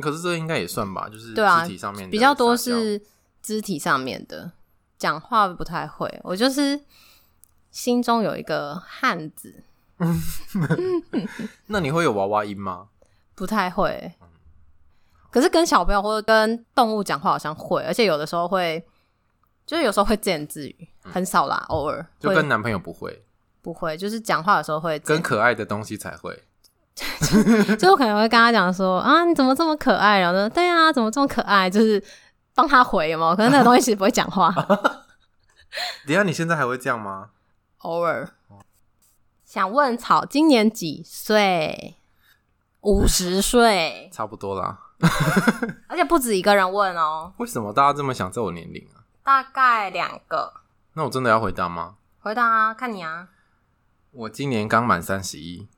[0.00, 3.02] 可是这应该也算吧，就是肢体上面比较多是
[3.42, 4.52] 肢体上面的，
[4.96, 6.20] 讲话不太会。
[6.22, 6.80] 我就是
[7.72, 9.64] 心中有一个汉子。
[11.68, 12.88] 那你会有娃娃音吗？
[13.34, 14.12] 不太会。
[15.30, 18.84] 可是跟小朋友或者跟动物讲话好像会，而且有的时候会，
[19.64, 22.06] 就是有时候会自言自语，很少啦，偶尔。
[22.20, 23.24] 就跟男朋友不会，
[23.62, 24.98] 不会，就是讲话的时候会。
[24.98, 26.42] 跟可爱的东西才会。
[27.78, 30.20] 就我可能会跟他讲说啊，你怎么这么可爱？
[30.20, 31.70] 然后说对啊，怎么这么可爱？
[31.70, 32.02] 就是
[32.54, 33.34] 帮他回有没有？
[33.34, 34.52] 可能那个东西其实不会讲话。
[36.06, 37.30] 等下，你现在还会这样吗？
[37.78, 38.28] 偶尔。
[39.52, 41.98] 想问草今年几岁？
[42.80, 44.78] 五十岁，差不多啦。
[45.88, 47.34] 而且不止一个人问哦。
[47.36, 49.04] 为什么大家这么想知道我年龄啊？
[49.22, 50.54] 大概两个。
[50.94, 51.96] 那我真的要回答吗？
[52.20, 53.28] 回答啊，看你啊。
[54.12, 55.68] 我今年刚满三十一。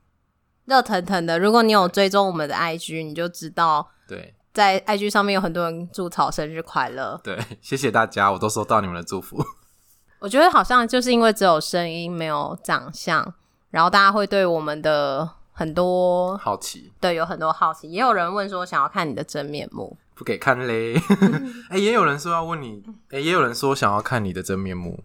[0.63, 3.91] 热腾腾的，如果你有追踪我们的 IG，你就知道。
[4.07, 7.19] 对，在 IG 上面有很多人祝草生日快乐。
[7.21, 9.43] 对，谢谢大家，我都收到你们的祝福。
[10.19, 13.33] 我觉得好像就是因为只有声音没有长相，
[13.75, 16.93] 然后大家会对我们的很多好奇。
[17.01, 20.95] 对，有很多好奇，也有人问说想要看你的真面目，不给看嘞。
[21.67, 25.03] 哎、欸，也有人说要问你，哎、欸，也有人说想要看你的真面目，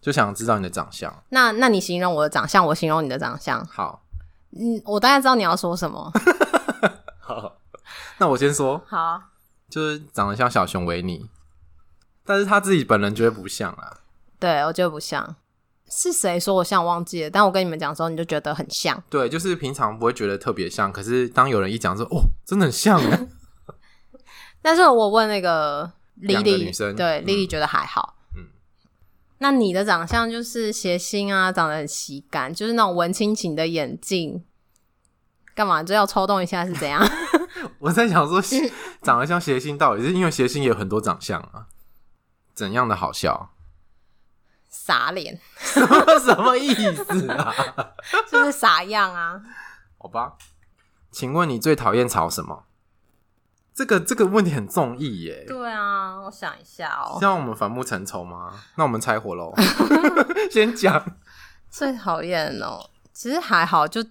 [0.00, 1.12] 就想知道你的长相。
[1.30, 4.04] 那那你形容我的长相，我形容你的长相，好。
[4.52, 6.12] 嗯，我大概知道你要说什么。
[7.18, 7.56] 好，
[8.18, 8.80] 那我先说。
[8.86, 9.20] 好，
[9.68, 11.28] 就是长得像小熊维尼，
[12.24, 13.98] 但是他自己本人觉得不像啊。
[14.38, 15.34] 对，我觉得不像。
[15.90, 16.84] 是谁说我像？
[16.84, 17.30] 忘记了。
[17.30, 19.02] 但我跟你们讲的时候，你就觉得很像。
[19.08, 23.26] 对，就是平常不会觉得特别像，可是当有人一讲说，哦，真的很像哎。
[24.62, 28.16] 但是我问那个莉莉女生，对，莉莉觉得还好。
[28.36, 28.44] 嗯
[29.38, 34.42] 那你的长相就是谐星啊，长得很喜感，就是那种文青型的眼镜，
[35.54, 37.06] 干嘛就要抽动一下是怎样？
[37.78, 38.40] 我在想说，
[39.02, 41.66] 长得像谐星，到底是因为谐星也有很多长相啊？
[42.54, 43.53] 怎样的好笑？
[44.84, 45.38] 傻脸？
[45.56, 47.54] 什么意思啊？
[48.30, 49.40] 就是傻样啊？
[49.96, 50.34] 好吧。
[51.10, 52.64] 请问你最讨厌吵什么？
[53.74, 55.44] 这个这个问题很综艺耶。
[55.48, 57.16] 对啊，我想一下哦。
[57.18, 58.52] 希望我们反目成仇吗？
[58.76, 59.54] 那我们拆伙喽。
[60.52, 61.02] 先讲
[61.70, 64.02] 最讨厌哦，其实还好，就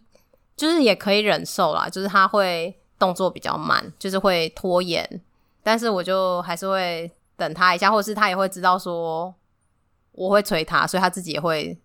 [0.58, 1.88] 就是也可以忍受啦。
[1.88, 5.22] 就是他会动作比较慢，就是会拖延，
[5.62, 9.34] 但是我就还是会等他一下，或者是他也会知道说
[10.14, 11.78] 我会催他，所以他自己也会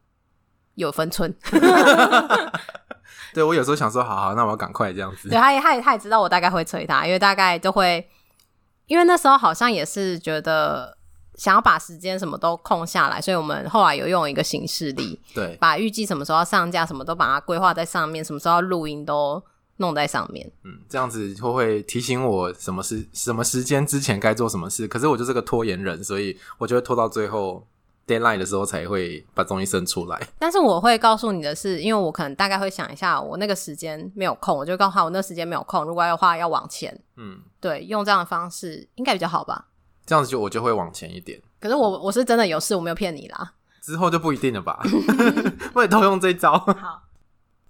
[0.77, 1.35] 有分寸。
[3.35, 5.29] 对，我有时候想说，好好，那我要赶快这样子。
[5.29, 8.09] 对，他也他也他也知道我大概会催他，因为大概就会，
[8.87, 10.97] 因为那时候好像也是觉得
[11.35, 19.43] 想要把时间什么都空下来，所以我们后来有用一个形式力，对，把预计什么时候要上架，什么都把它规划在上面，什么时候要录音都
[19.77, 20.51] 弄在上面。
[20.65, 24.89] 嗯，这样子会会提醒我什么时什么时间之前该做什么事。
[24.89, 27.67] 可是我就是个拖延人，所以我就会拖到最后。
[28.09, 39.67] Deadline 的时候才会把东西生出来， 但是我会告诉你的是，因为我可能大概会想一下，我那个时间没有空，我就告诉他我那个时间没有空，如果要的话要往前，嗯，对，用这样的方式应该比较好吧？
[40.07, 41.39] 这样子就我就会往前一点。
[41.61, 43.53] 可是我我是真的有事，我没有骗你啦。
[43.83, 44.83] 之后就不一定了吧？
[45.75, 46.59] 我也都用这招。
[46.59, 47.03] 好，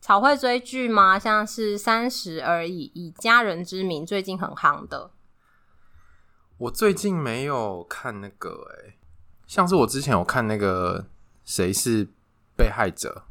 [0.01, 1.19] 草会追剧吗？
[1.19, 5.11] 像是三十而已，以家人之名，最近很夯的。
[6.59, 8.98] 我最近没有看那个、欸，诶。
[9.49, 11.07] 像是我之前有看那个
[11.45, 12.07] 谁是
[12.55, 13.23] 被害者，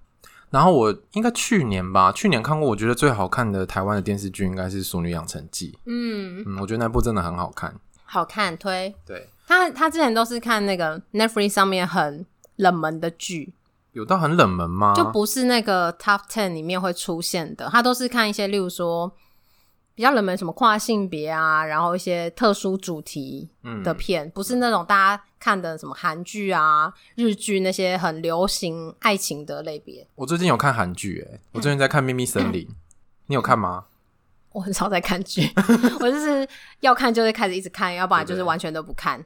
[0.49, 5.71] 然后我应该去年吧，去年看过，我觉得最好看的台湾的电视剧应该是《淑女养成记》。
[5.86, 8.93] 嗯嗯，我觉得那部真的很好看，好看推。
[9.06, 12.25] 对，他他之前都是看那个 Netflix 上面很
[12.56, 13.53] 冷门的剧，
[13.91, 14.95] 有到很冷门吗？
[14.95, 19.13] 就不是那个 Top Ten 里面会出现的，他都是看一些，例如说。
[19.98, 23.50] 比较冷门，什么跨性别啊，然后一些特殊主题
[23.84, 30.08] 的片，嗯、不是那种大家看的什么韩剧啊、日剧那些很流行爱情的类别。
[30.14, 32.64] 我最近有看韩剧，哎，我最近在看《秘密森林》，
[33.26, 33.86] 你有看吗？
[34.54, 35.52] 我很少在看剧，
[36.00, 36.48] 我就是
[36.82, 39.26] 要看就会开始一直看，要不然就是完全都不看。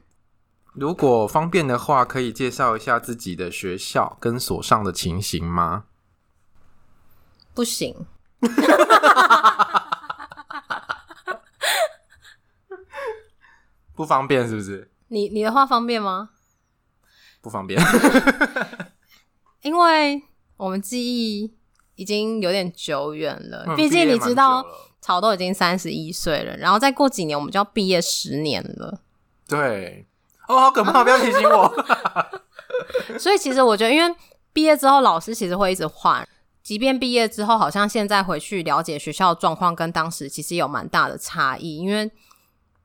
[0.72, 5.84] 如果方便的话，可以介绍一下自己的学校跟所上的情形吗？
[7.52, 8.06] 不行。
[14.02, 14.90] 不方便是不是？
[15.06, 16.30] 你你的话方便吗？
[17.40, 17.80] 不方便，
[19.62, 20.20] 因为
[20.56, 21.54] 我们记忆
[21.94, 23.64] 已经有点久远了。
[23.76, 24.66] 毕、嗯、竟你知道，
[25.00, 29.02] 草都已经三十一岁了，然后再过几年我们就要毕业十年了。
[29.46, 30.04] 对，
[30.48, 31.04] 哦，好可怕！
[31.04, 31.72] 不要提醒我。
[33.16, 34.16] 所以其实我觉得，因为
[34.52, 36.28] 毕业之后老师其实会一直换，
[36.60, 42.10] 即便毕业之后，好像现在回去了解学校的状况，跟当时其实有蛮大的差异，因为。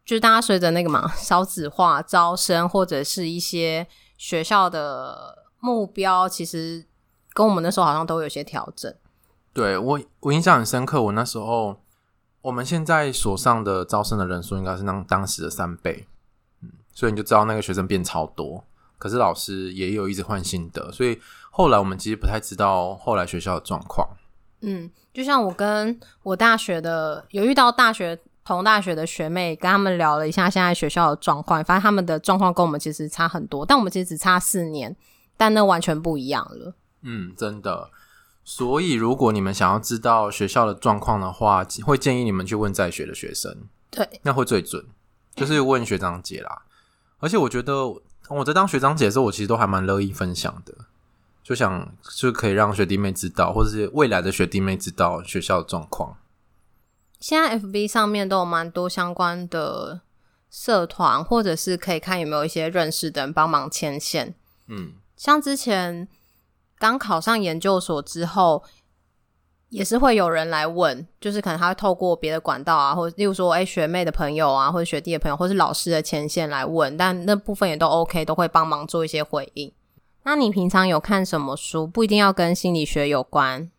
[0.07, 3.85] 就是大家随着那个嘛，少子化招生或者是一些
[4.17, 6.85] 学校的目标，其实
[7.33, 8.95] 跟我们那时候好像都有些调整。
[9.51, 11.01] 对，我，我印象很深刻。
[11.01, 11.81] 我那时候，
[12.39, 16.07] 我们现在所上的招生的人数应该是当当时的三倍，
[16.61, 18.63] 嗯，所以你就知道那个学生变超多。
[18.97, 21.19] 可是老师也有一直换新的，所以
[21.51, 24.07] 后来我们其实不太知道后来学校的状况。
[24.61, 28.17] 嗯，就像我跟我大学的有遇到大学。
[28.47, 34.95] 同大学的学妹跟他们聊了一下现在学校的状况，发现他们的状况跟我们其实差很多，但我们其实只差四年，
[35.35, 36.73] 但那完全不一样了。
[37.01, 37.89] 嗯，真的。
[38.45, 43.53] 所以如果你们想要知道学校的状况的话，会建议你们去问在学的学生，
[43.91, 44.85] 对，那会最准，
[45.35, 46.61] 就是问学长姐啦。
[47.19, 47.85] 而且我觉得
[48.29, 50.73] 我在当学长姐的时候，我其实都还蛮乐意分享的，
[51.43, 56.15] 就想就可以让学弟妹知道，或者是未来的学弟妹知道学校的状况。
[57.19, 60.01] 现在 FB 上面都有蛮多相关的
[60.49, 64.35] 社团，或者是可以看有没有一些认识的人帮忙牵线。
[64.67, 66.07] 嗯，像之前
[66.77, 68.63] 刚考上研究所之后，
[69.69, 79.73] 也是会有人来问，就是可能他会透过别的管道啊，或者例如说，哎、欸，学妹的朋友啊，或者学弟的朋友，或是老师的牵线来问，但那部分也都 OK，都会帮忙做一些回应。
[80.23, 81.87] 那你平常有看什么书？
[81.87, 83.69] 不一定要跟心理学有关。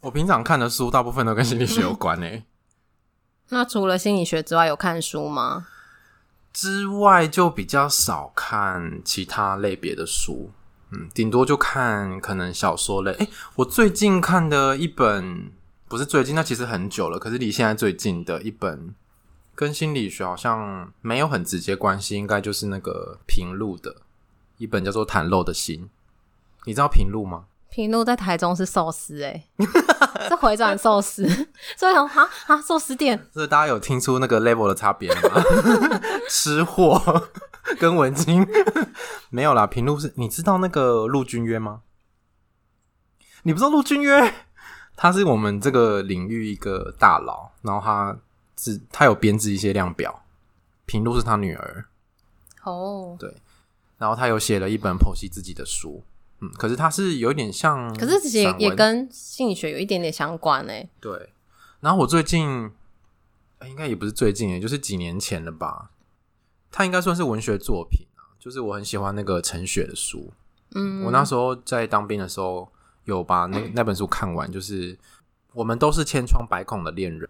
[0.00, 2.44] 我平常看的书大部分都跟心理学有关诶、欸。
[3.50, 5.66] 那除了心理学之外，有看书吗？
[6.52, 10.50] 之外就比较少看其他类别的书，
[10.90, 13.12] 嗯，顶多就看可能小说类。
[13.12, 15.52] 诶，我最近看的一本，
[15.86, 18.94] 不是最近，那其实很久了，可是离现在最近的一本，
[19.54, 23.96] 跟心理学好像没有很直接关系，应该就是那个平路的
[24.56, 25.84] 一本叫做《袒露的心》，
[26.64, 27.44] 你知道平路吗？
[27.70, 29.44] 平路在台中是寿司哎，
[30.28, 31.26] 是回转寿司，
[31.76, 35.20] 所以想啊啊寿司店，所以大家有听出那个 level 的差别吗？
[36.28, 37.28] 吃货。
[37.78, 38.46] 跟文青。
[39.28, 41.82] 没有啦，平路是，你知道那个陆君约吗？
[43.42, 44.32] 你不知道陆君约？
[44.96, 48.18] 他是我们这个领域一个大佬，然后他
[48.56, 50.24] 是他有编制一些量表，
[50.86, 51.84] 平路是他女儿。
[52.64, 53.36] 哦，对，
[53.98, 56.02] 然后他有写了一本剖析自己的书，
[56.40, 60.88] 嗯，可是它是有点像，可是其实也也跟心理学有一点点相关诶。
[61.00, 61.32] 对，
[61.80, 62.70] 然后我最近。
[63.66, 65.90] 应该也不是最近，也就是几年前了吧。
[66.70, 70.32] 它应该算是文学作品啊，就是我很喜欢那个陈雪的书。
[70.76, 72.70] 嗯，我那时候在当兵的时候
[73.02, 74.96] 有把那 那本书看完，就是
[75.54, 77.28] 我们都是千疮百孔的恋人。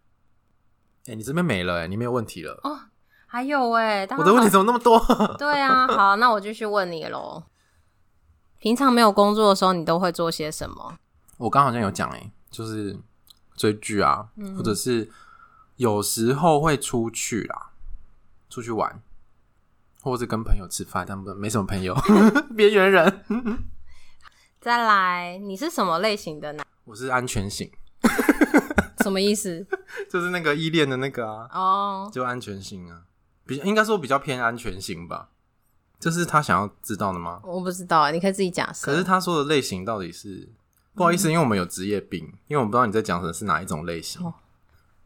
[1.06, 2.78] 哎、欸，你这边没了、欸，哎，你没有问题了哦？
[3.26, 4.98] 还有哎、欸，我的问题怎么那么多？
[5.38, 7.42] 对啊，好，那我继续问你喽。
[8.58, 10.96] 平常没有工作的时候，你都会做些什么？
[11.38, 12.98] 我刚好像有讲哎、欸，就是
[13.56, 15.10] 追剧啊，嗯、或者是。
[15.78, 17.70] 有时候会出去啦，
[18.50, 19.00] 出去玩，
[20.02, 21.94] 或者跟朋友吃饭，他们没什么朋友，
[22.56, 23.24] 边缘人。
[24.60, 26.64] 再来，你是什么类型的呢？
[26.82, 27.70] 我是安全型。
[29.04, 29.64] 什么意思？
[30.10, 31.48] 就是那个依恋的那个啊。
[31.52, 32.12] 哦，oh.
[32.12, 33.02] 就安全型啊，
[33.46, 35.28] 比应该说比较偏安全型吧。
[36.00, 37.40] 这是他想要知道的吗？
[37.44, 38.86] 我不知道啊，你可以自己假设。
[38.86, 40.48] 可是他说的类型到底是？
[40.94, 44.20] 不好意思，嗯、因为我们有职业病，因为我不知道你在讲的是哪一种类型。
[44.24, 44.34] Oh.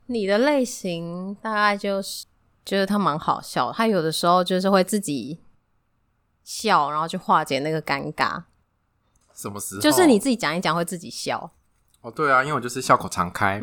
[0.07, 2.25] 你的类型大概就是
[2.65, 5.41] 觉得他蛮好笑，他有的时候就是会自己
[6.43, 8.45] 笑，然后去化解那个尴尬。
[9.35, 9.81] 什么时候？
[9.83, 11.51] 就是你自己讲一讲会自己笑。
[12.01, 13.61] 哦，对啊，因为我就是笑口常开，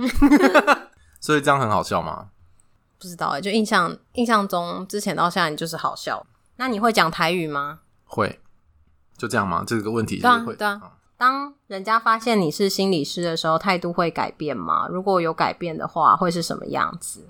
[1.19, 2.29] 所以这样很好笑吗？
[2.99, 6.25] 不知道哎，就印象印象中之前到现在你就是好笑。
[6.59, 7.79] 那你会讲台语吗？
[8.03, 8.41] 会，
[9.17, 9.63] 就这样吗？
[9.65, 10.75] 这个问题就是会，对啊。
[10.75, 14.87] 对啊当人家发现你是心理师的时候，态度会改变吗？
[14.89, 17.29] 如果有改变的话，会是什么样子？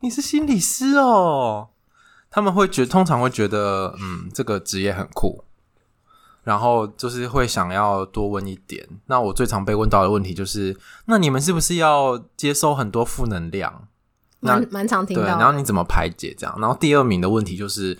[0.00, 1.70] 你是心理师哦，
[2.30, 5.44] 他们会觉通常会觉得，嗯，这个职业很酷，
[6.42, 8.88] 然后就是会想要多问一点。
[9.06, 13.88] 那我最常被问到的问题就是，那你们是不是要接收很多负能量？
[14.44, 15.22] 那蛮蛮常听到。
[15.22, 16.54] 对，然后你怎么排解这样？
[16.60, 17.98] 然后第二名的问题就是，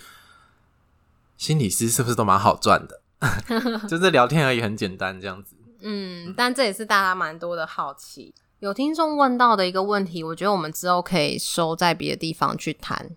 [1.37, 3.01] 心理师是不是都蛮好赚的？
[3.89, 5.55] 就是聊天而已，很简单这样子。
[5.81, 8.33] 嗯，但这也是大家蛮多的好奇。
[8.59, 13.11] 有听众问到的一个问题，我觉得我们之后可以收在别的地方去谈。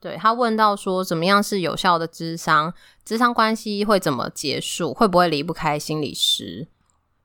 [0.00, 2.72] 对，他问到说，怎么样是有效的智商？
[3.04, 4.92] 智商关系会怎么结束？
[4.92, 6.68] 会不会离不开心理师？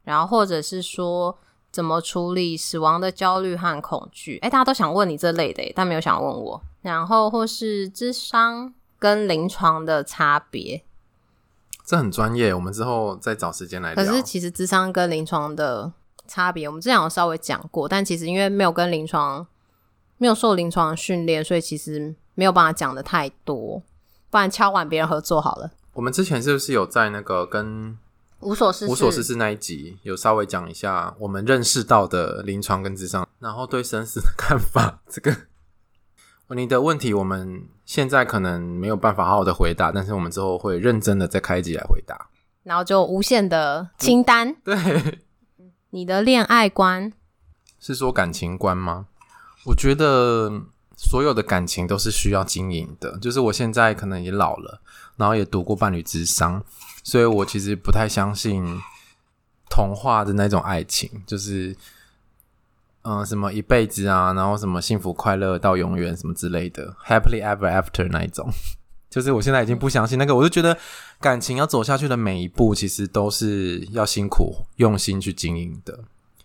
[0.04, 1.38] 然后或者是说，
[1.72, 4.40] 怎么处理死亡的焦虑和恐惧？
[4.42, 6.62] 诶，大家都想问你这类的，但没有想问我。
[6.82, 10.84] 然后或是智商跟临床的差别。
[11.86, 14.06] 这很专业，我们之后再找时间来聊。
[14.06, 15.92] 可是其实智商跟临床的
[16.28, 19.46] 差别，我们之前有稍微讲过，但其实因为没有跟临床
[20.18, 23.82] 没有受临床训练，所以其实没有办法讲的太多。
[24.30, 25.72] 不然敲碗别人合作好了。
[25.94, 27.98] 我们之前是不是有在那个跟
[28.41, 35.02] 无所事事无所事事那一集有稍微讲一下我们认识到的临床跟智商，然后对生死的看法？
[35.10, 35.36] 这个。
[36.56, 42.28] 你的问题我们现在可能没有办法好好的回答，但是我们之后会认真的再开一集来回答。
[42.63, 44.49] 然后就无限的清单。
[44.49, 45.19] 嗯、 对，
[45.91, 47.13] 你的恋爱观
[47.80, 49.06] 是说感情观吗？
[49.65, 50.63] 我觉得
[50.97, 53.19] 所有的感情都是需要经营的。
[53.19, 54.82] 就是我现在可能也老了，
[55.17, 56.63] 然后也读过伴侣智商，
[57.04, 58.64] 所以我其实不太相信
[59.70, 61.76] 童话的那种爱情，就是。
[63.02, 68.52] 嗯，什么一辈子啊，然后什么幸福快乐到永远什么之类的，happily ever after 那一种，
[69.10, 70.78] 就是我现在已经不相信那个，我就觉得
[71.22, 75.98] 感情要走下去的每一步，其实都是要辛苦用心去经营的，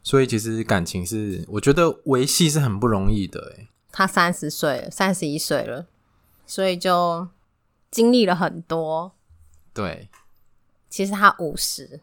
[0.05, 3.41] 所以其实感情是我觉得维系是很不容易的。
[3.57, 5.87] 诶，他三十岁了，三十一岁了，
[6.47, 7.27] 所以就
[7.91, 9.13] 经历了很多。
[9.75, 10.09] 对，
[10.95, 12.01] 其实他五十，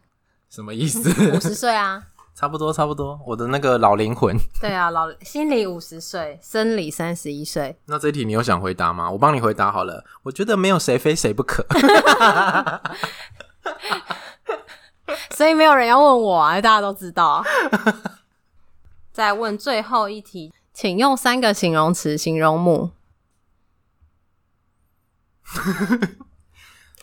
[0.50, 1.00] 什么意思？
[1.32, 2.08] 五十岁啊。
[2.36, 4.36] 差不多，差不多，我的那个老灵魂。
[4.60, 7.78] 对啊，老心理五十岁，生理三十一岁。
[7.86, 9.10] 那这一题你有想回答吗？
[9.10, 10.04] 我帮你回答好了。
[10.24, 11.64] 我觉得没有谁非谁不可，
[15.30, 17.42] 所以没有人要问我啊，大家都知道。
[19.10, 22.90] 再问最后一题，请用三个形容词形容木。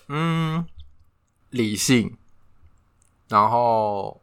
[0.07, 0.67] 嗯，
[1.49, 2.17] 理性，
[3.27, 4.21] 然后。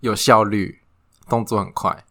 [0.00, 0.82] 有效率，
[1.30, 2.04] 动作很快。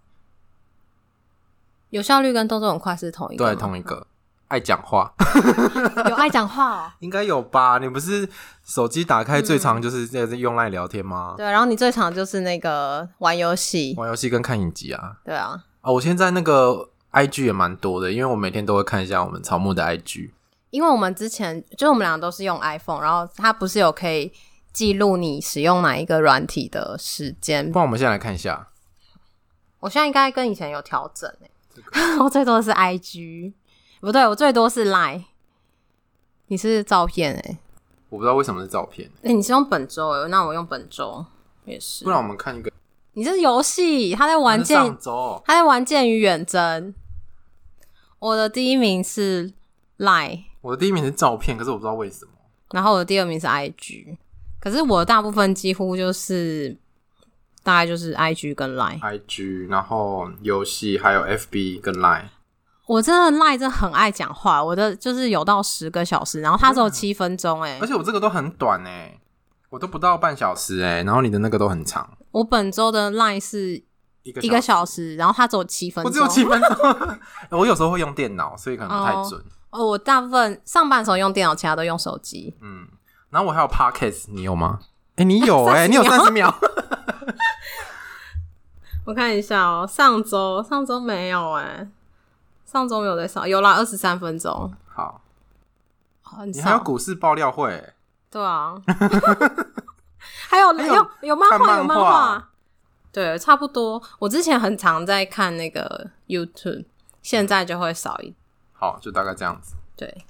[1.91, 3.45] 有效率跟动作很快是同一个？
[3.45, 4.07] 对，同一个。
[4.47, 5.13] 爱讲话，
[6.09, 6.91] 有爱讲话哦？
[7.01, 7.77] 应该有吧？
[7.77, 8.27] 你不是
[8.63, 11.35] 手机打开最长就是在用来聊天吗？
[11.35, 11.37] 嗯。
[11.37, 15.17] 对，然后你最长就是那个玩游戏，玩游戏跟看影集啊。
[15.23, 15.63] 对啊。
[15.81, 20.31] 啊，我现在那个 IG 也蛮多的，因为我每天都会看一下我们草木的 IG。
[20.73, 24.33] 因为我们之前就我们俩都是用 iPhone，然后它不是有可以。
[24.73, 27.71] 记录你使用哪一个软体的时间。
[27.71, 28.69] 不然我们现在来看一下，
[29.79, 31.31] 我现在应该跟以前有调整
[32.19, 33.53] 我最多的是 IG，
[34.01, 35.25] 不对，我最多是 Line。
[36.47, 37.57] 你是照片诶，
[38.09, 39.07] 我不知道为什么是照片。
[39.21, 41.23] 诶，你是用本周诶，那我用本周
[41.65, 42.03] 也是。
[42.03, 42.71] 不然我们看一个，
[43.11, 44.75] 你这是游戏，他在玩剑，
[45.45, 46.95] 他在玩剑与远征。
[48.17, 49.53] 我的第一名是
[49.99, 52.31] Line，我的第一名是照片，可是我不知道为什么。
[52.71, 54.17] 然后我的第二名是 IG，
[54.61, 56.75] 可是我大部分几乎就是
[57.61, 62.29] 大概就是 IG 跟 Line，IG，然后游戏还有 FB 跟 Line。
[62.85, 69.19] 我真的 Line 真的很爱讲话，我的就是有到十个小时，然后它只有七分钟哎，而且我这个都很短哎，
[69.69, 72.17] 我都不到半小时哎，然后你的那个都很长。
[72.31, 73.83] 我本周的 Line 是。
[74.23, 76.09] 一个，一个小时，然后它只有七分钟。
[76.09, 77.17] 我只有七分钟。
[77.59, 79.37] 我有时候会用电脑，所以可能不太准。
[79.37, 79.43] 哦，
[79.73, 82.55] 哦，我大部分上班的时候用电脑，其他都用手机。
[82.61, 82.87] 嗯，
[83.31, 84.79] 然后我还有 Podcast，你有吗？
[85.15, 86.53] 哎、欸， 你有哎、欸，你有三十秒。
[89.05, 91.87] 我看一下哦，上周上周没有哎、欸，
[92.65, 94.71] 上周没有在上，有啦，二十三分钟。
[94.87, 95.21] 好，
[96.45, 97.93] 你还有股市爆料会、欸？
[98.29, 98.75] 对啊，
[100.49, 102.49] 还有有有，有漫画，有漫画。
[103.11, 104.01] 对，差不多。
[104.19, 106.85] 我之前很常在看那个 YouTube，
[107.23, 108.33] 现在就会少一。
[108.83, 109.75] 好，就大概这样子。
[109.95, 110.25] 对，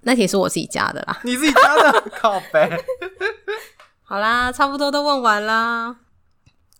[0.00, 1.20] 那题是我自己加的啦。
[1.22, 2.00] 你自己加的？
[2.18, 2.82] 靠北。
[4.04, 5.96] 好啦，差不多都问完啦。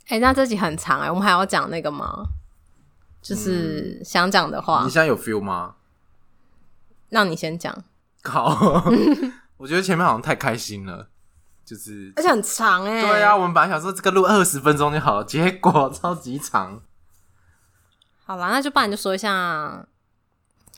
[0.05, 2.25] 哎、欸，那这集很长哎、欸，我们还要讲那个吗？
[3.21, 4.87] 就是想讲的话、嗯。
[4.87, 5.75] 你现在有 feel 吗？
[7.11, 7.85] 让你先讲。
[8.25, 8.83] 好，
[9.59, 11.09] 我觉得前面好像太开心了。
[11.67, 13.03] 就是，而且很长哎、欸。
[13.03, 16.81] 对啊，我们本来想说这个录二十分钟就好了，结果超级长。
[18.25, 19.87] 好啦，那就不然就说一下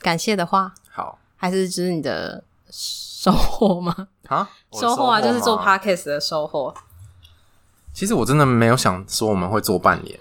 [0.01, 0.73] 感谢的话。
[0.91, 4.09] 好，还是就是你的收获吗？
[4.29, 6.75] 啊，收获啊，就是做 podcast 的收获。
[7.93, 10.19] 其实我真的没有想说我们会做半年，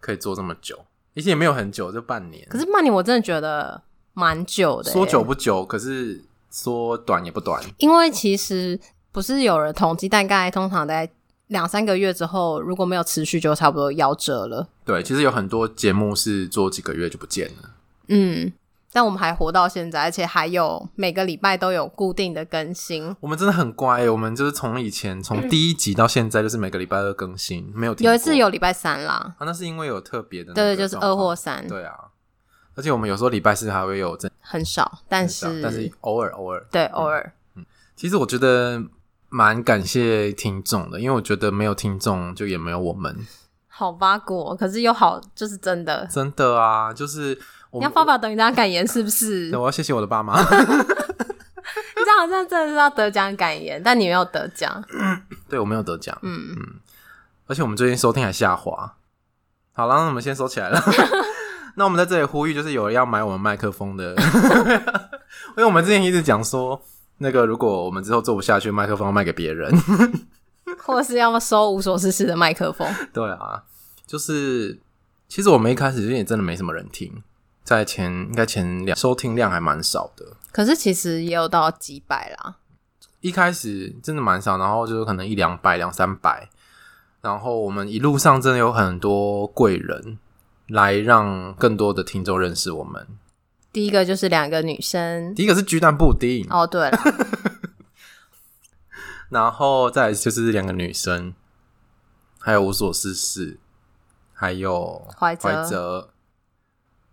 [0.00, 0.78] 可以做这么久，
[1.16, 2.46] 而且也没有很久，就半年。
[2.48, 8.80] 可是半年我真的觉得蛮久的、欸，说久不久，可是说短也不短，因为其实。
[9.14, 11.08] 不是有人统计，大概通常在
[11.46, 14.66] 两三个月之后，如果没有持续，就差不多夭折了。
[14.84, 17.70] 对，其实有很多节目是做几个月就不见了。
[18.08, 18.52] 嗯，
[18.94, 23.14] 但我们还活到现在，而且还有每个礼拜都有固定的更新。
[23.18, 27.94] 我们真的很乖欸，我们就是从以前从第一集到现在，就是每个礼拜都更新，没有。
[27.98, 31.66] 有一次有礼拜三啦，啊，那是因为有特别的，对，就是二或三。
[31.66, 31.92] 对啊，
[32.76, 37.34] 而且我们有时候礼拜四还会有真很少，但是但是偶尔偶尔，对，偶尔。
[37.56, 37.66] 嗯，
[37.96, 38.82] 其实我觉得。
[39.30, 43.26] 蛮感谢听众的，因为我觉得没有听众就也没有我们。
[43.66, 49.50] 好八卦，可是又好，就是真的，真的啊，就是我你要发表等于大家感言是不是？
[49.52, 50.40] 对，我要谢谢我的爸妈。
[50.42, 50.46] 你
[52.04, 54.84] 这样好像真的是要得奖感言，但你没有得奖。
[55.48, 56.16] 对，我没有得奖。
[56.22, 56.74] 嗯嗯，
[57.46, 58.96] 而且我们最近收听还下滑。
[59.72, 60.80] 好了，那我们先收起来了。
[61.76, 66.80] 那我们在这里呼吁，就是有人要买我们麦克风的，因为我们之前一直讲说。
[67.18, 69.72] 那个，如果我们之后做不下去，麦克风要卖给别人，
[70.82, 72.86] 或是要么收无所事事的麦克风。
[73.12, 73.62] 对啊，
[74.04, 74.76] 就是
[75.28, 77.22] 其实我们一开始也真的没什么人听，
[77.64, 82.56] 在前应该前两收听量还蛮少的，可是其实也有到几百啦。
[83.20, 86.50] 一开始真的蛮少，然后就是可能一两百、两三百，
[87.22, 90.18] 然后我们一路上真的有很多贵人
[90.68, 93.06] 来让更多的听众认识我们。
[93.72, 96.98] 第一个就是两个女生，第一个是巨蛋布丁哦，对了，
[99.30, 101.34] 然后再来就是两个女生，
[102.38, 103.58] 还有无所事事，
[104.34, 106.10] 还有怀泽，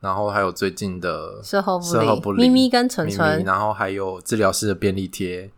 [0.01, 1.79] 然后还有最近的售后
[2.19, 5.49] 不理，咪咪跟纯纯，然后还有治疗师的便利贴。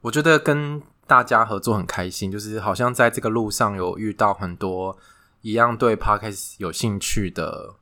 [0.00, 4.96] 我觉得跟大家合作很开心，就是好像在这个路上有遇到很多
[5.42, 7.74] 一样对 Podcast 有兴趣的。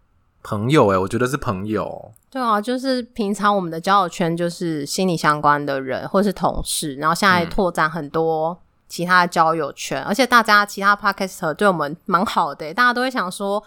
[0.44, 2.10] 朋友哎、欸，我觉得是朋友。
[2.28, 13.62] 对啊，就是平常我们的交友圈就是心理相关的人，或是同事，然后现在拓展很多其他的交友圈，嗯、而且大家其他 Podcaster 对我们蛮好的、欸，大家都会想说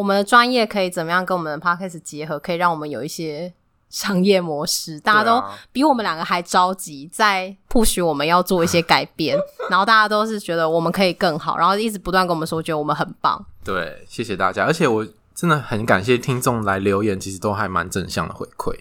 [0.00, 3.52] 我们的专业可以怎么样跟我们的 Podcast 结合，可以让我们有一些
[3.90, 4.98] 商业模式。
[4.98, 9.36] 大家都比我们两个还着急，在 push 我们要做一些改变，
[9.68, 13.44] 然后大家都是觉得我们可以更好，然后一直不断跟我们说，觉得我们很棒。
[13.62, 15.06] 对，谢谢大家，而且我。
[15.32, 18.80] 真的很感谢听众来留言，其实都还蛮正向的回馈，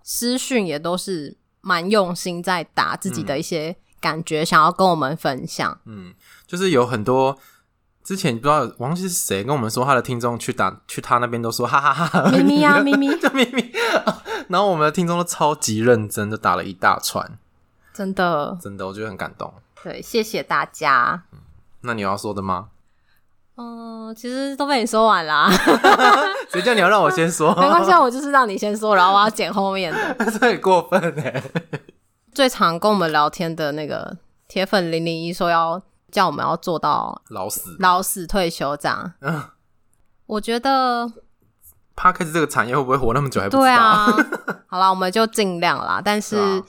[0.00, 5.76] 私讯也都是蛮用心在打自己的一些感觉，嗯、想要跟我们分享。
[5.86, 6.14] 嗯，
[6.46, 7.36] 就是有很多
[8.06, 13.72] 之前不知道忘记是谁跟我们说，他的听众去打去他那边都说哈哈哈哈，咪咪啊咪咪， 就咪咪，
[14.46, 17.36] 然后我们的听众都超级认真，就打了一大串。
[17.92, 19.52] 真的，真的，我觉得很感动。
[19.82, 21.24] 对，谢谢大家。
[21.80, 22.68] 那你要说的吗？
[23.56, 25.50] 嗯，其实都被你说完啦。
[26.48, 27.52] 谁叫你要让我先说？
[27.56, 30.30] 没关系，我就是让你先说，然后我要剪后面的。
[30.30, 31.42] 这很过分哎！
[32.32, 39.12] 最常跟我们聊天的那个铁粉零零一说要叫我们要做到老死老死退休这样。
[39.20, 39.42] 嗯，
[40.26, 41.10] 我觉得
[41.96, 43.62] Podcast 这个产业会不会活那么久还不知道？
[43.62, 44.06] 对啊，
[44.68, 46.00] 好啦，我们就尽量啦。
[46.04, 46.62] 但是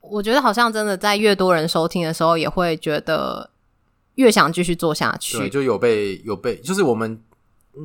[0.00, 3.50] 我觉得好像真的在越多人收听的时候，也会觉得。
[4.16, 7.22] 越想继续做下去，对，就有被有被，就是我们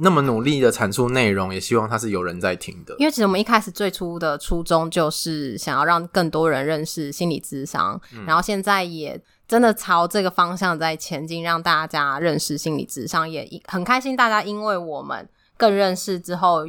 [0.01, 2.93] 那么努力的产出内容，也希望它是有人在听的。
[2.97, 14.15] 因为其实我们一开始最初的初衷就是想要让更多人认识心理智商，嗯，然后现在也真的朝这个方向在前进，让大家认识心理智商，也很开心。
[14.15, 15.27] 大家因为我们
[15.57, 16.67] 更认识之后，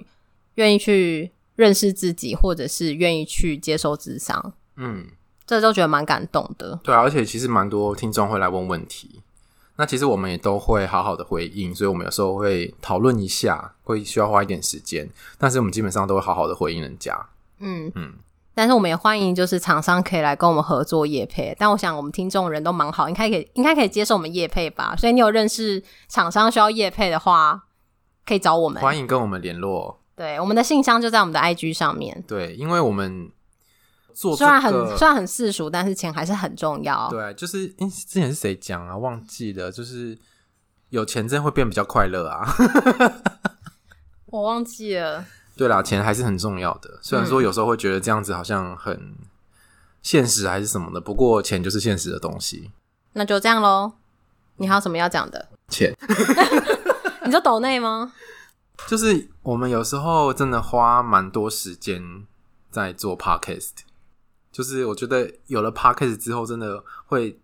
[0.57, 5.07] 愿意去认识自己，或者是愿意去接受智商，嗯，
[5.47, 6.79] 这都觉得蛮感动的。
[6.83, 9.23] 对啊，而且其实蛮多听众会来问问题。
[9.79, 15.07] 那其实我们也都会好好的回应，所以我们有时候会讨论一下，会需要花一点时间，
[15.37, 17.29] 但是我们基本上都会好好的回应人家。
[17.59, 18.15] 嗯嗯，
[18.57, 24.97] 但是我们也欢迎就是厂商可以来跟我们合作业配，但我想我们听众人都蛮好，应该可以应该可以接受我们业配吧？
[24.97, 27.65] 所以你有认识厂商需要业配的话，
[28.25, 30.01] 可以找我们，欢迎跟我们联络。
[30.17, 32.25] 对，我们的信箱就在我们的 IG 上面。
[32.27, 33.31] 对，因为我们。
[34.15, 37.07] 做这个、虽然很虽然很世俗，但是钱还是很重要。
[37.11, 38.97] 对，就是因之前是谁讲啊？
[38.97, 40.19] 忘记了，就是
[40.89, 42.49] 有钱真会变比较快乐啊。
[44.33, 45.23] 我忘记了。
[45.57, 46.99] 对啦，钱还是很重要的。
[47.03, 49.15] 虽然说有时候会觉得这样子好像很
[50.03, 52.71] 现实还是什么的，不过钱就是现实的东西。
[53.15, 53.93] 那就这样喽。
[54.59, 55.49] 你还有什么要讲的？
[55.69, 55.95] 钱？
[57.25, 58.13] 你说抖内吗？
[58.87, 62.27] 就是我们有时候真的花蛮多时间
[62.71, 63.71] 在做 podcast。
[64.53, 67.39] 就是我觉得有了 Podcast 之后，真的会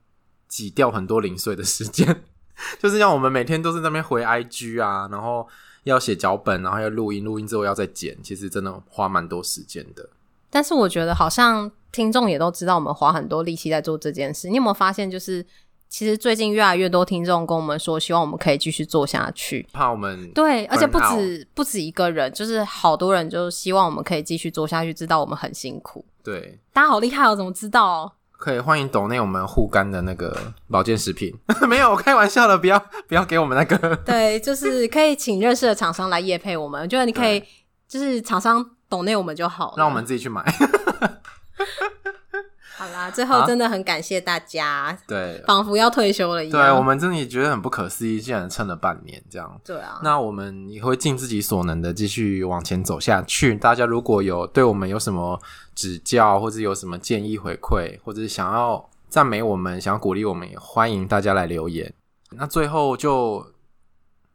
[0.48, 2.24] 挤掉很多零碎的时间。
[2.80, 5.46] 就是像我们每天都是在那边回 IG 啊，然后
[5.84, 10.08] 要写脚本，然后要录音，录音之后要再剪，其实真的花蛮多时间的。
[10.50, 14.48] 但是我觉得好像听众也都知道我们花很多力气在做这件事。
[14.48, 15.44] 你有没有发现，就是
[15.88, 19.66] 其实最近越来越多听众跟我们说，希望我们可以继续做下去。
[19.72, 26.04] 怕我们对，而且不止不止一个人，就是好多人就希望我们可以继续做下去，知道我们很辛苦。
[26.22, 27.34] 对，大家好厉害哦！
[27.34, 28.12] 怎么知道哦？
[28.43, 30.36] 可以欢迎抖内我们护肝的那个
[30.68, 31.32] 保健食品。
[31.68, 32.76] 没有，我开玩笑的，不要
[33.07, 33.95] 不要给我们那个。
[34.05, 36.82] 对，就是可以请认识的厂商来夜配我们。
[36.82, 37.40] 我觉得你可以，
[37.86, 40.45] 就是厂商抖内我们就好，让我们自己去买。
[42.82, 44.66] 好啦，最后真的很感谢大家。
[44.66, 46.60] 啊、对，仿佛要退休了一样。
[46.60, 49.60] 对，我们真的也觉得很不可思议，竟然撑了半年这样。
[49.64, 53.54] 对啊，那我们也会尽自己所能的继续往前走下去。
[53.54, 55.40] 大家如果有对我们有什么
[55.76, 61.94] 指教，或者有什么建议回馈，或者是想要赞美我们、想要鼓励我们，也欢迎大家来留言。
[62.32, 63.46] 那最后就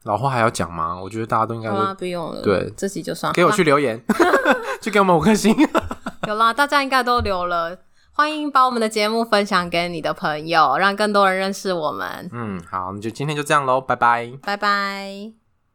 [0.03, 0.97] 老话还要讲吗？
[1.01, 2.41] 我觉得大家都应该都、啊、不用了。
[2.41, 4.01] 对，自己就算给我去留言，
[4.79, 5.53] 就给我们五颗星。
[6.25, 7.77] 有啦，大家应该都留了。
[8.17, 12.27] 欢迎把我们的节目分享给你的朋友，让更多人认识我们。
[12.33, 15.36] 嗯，好，那就今天就这样喽，拜拜，拜拜。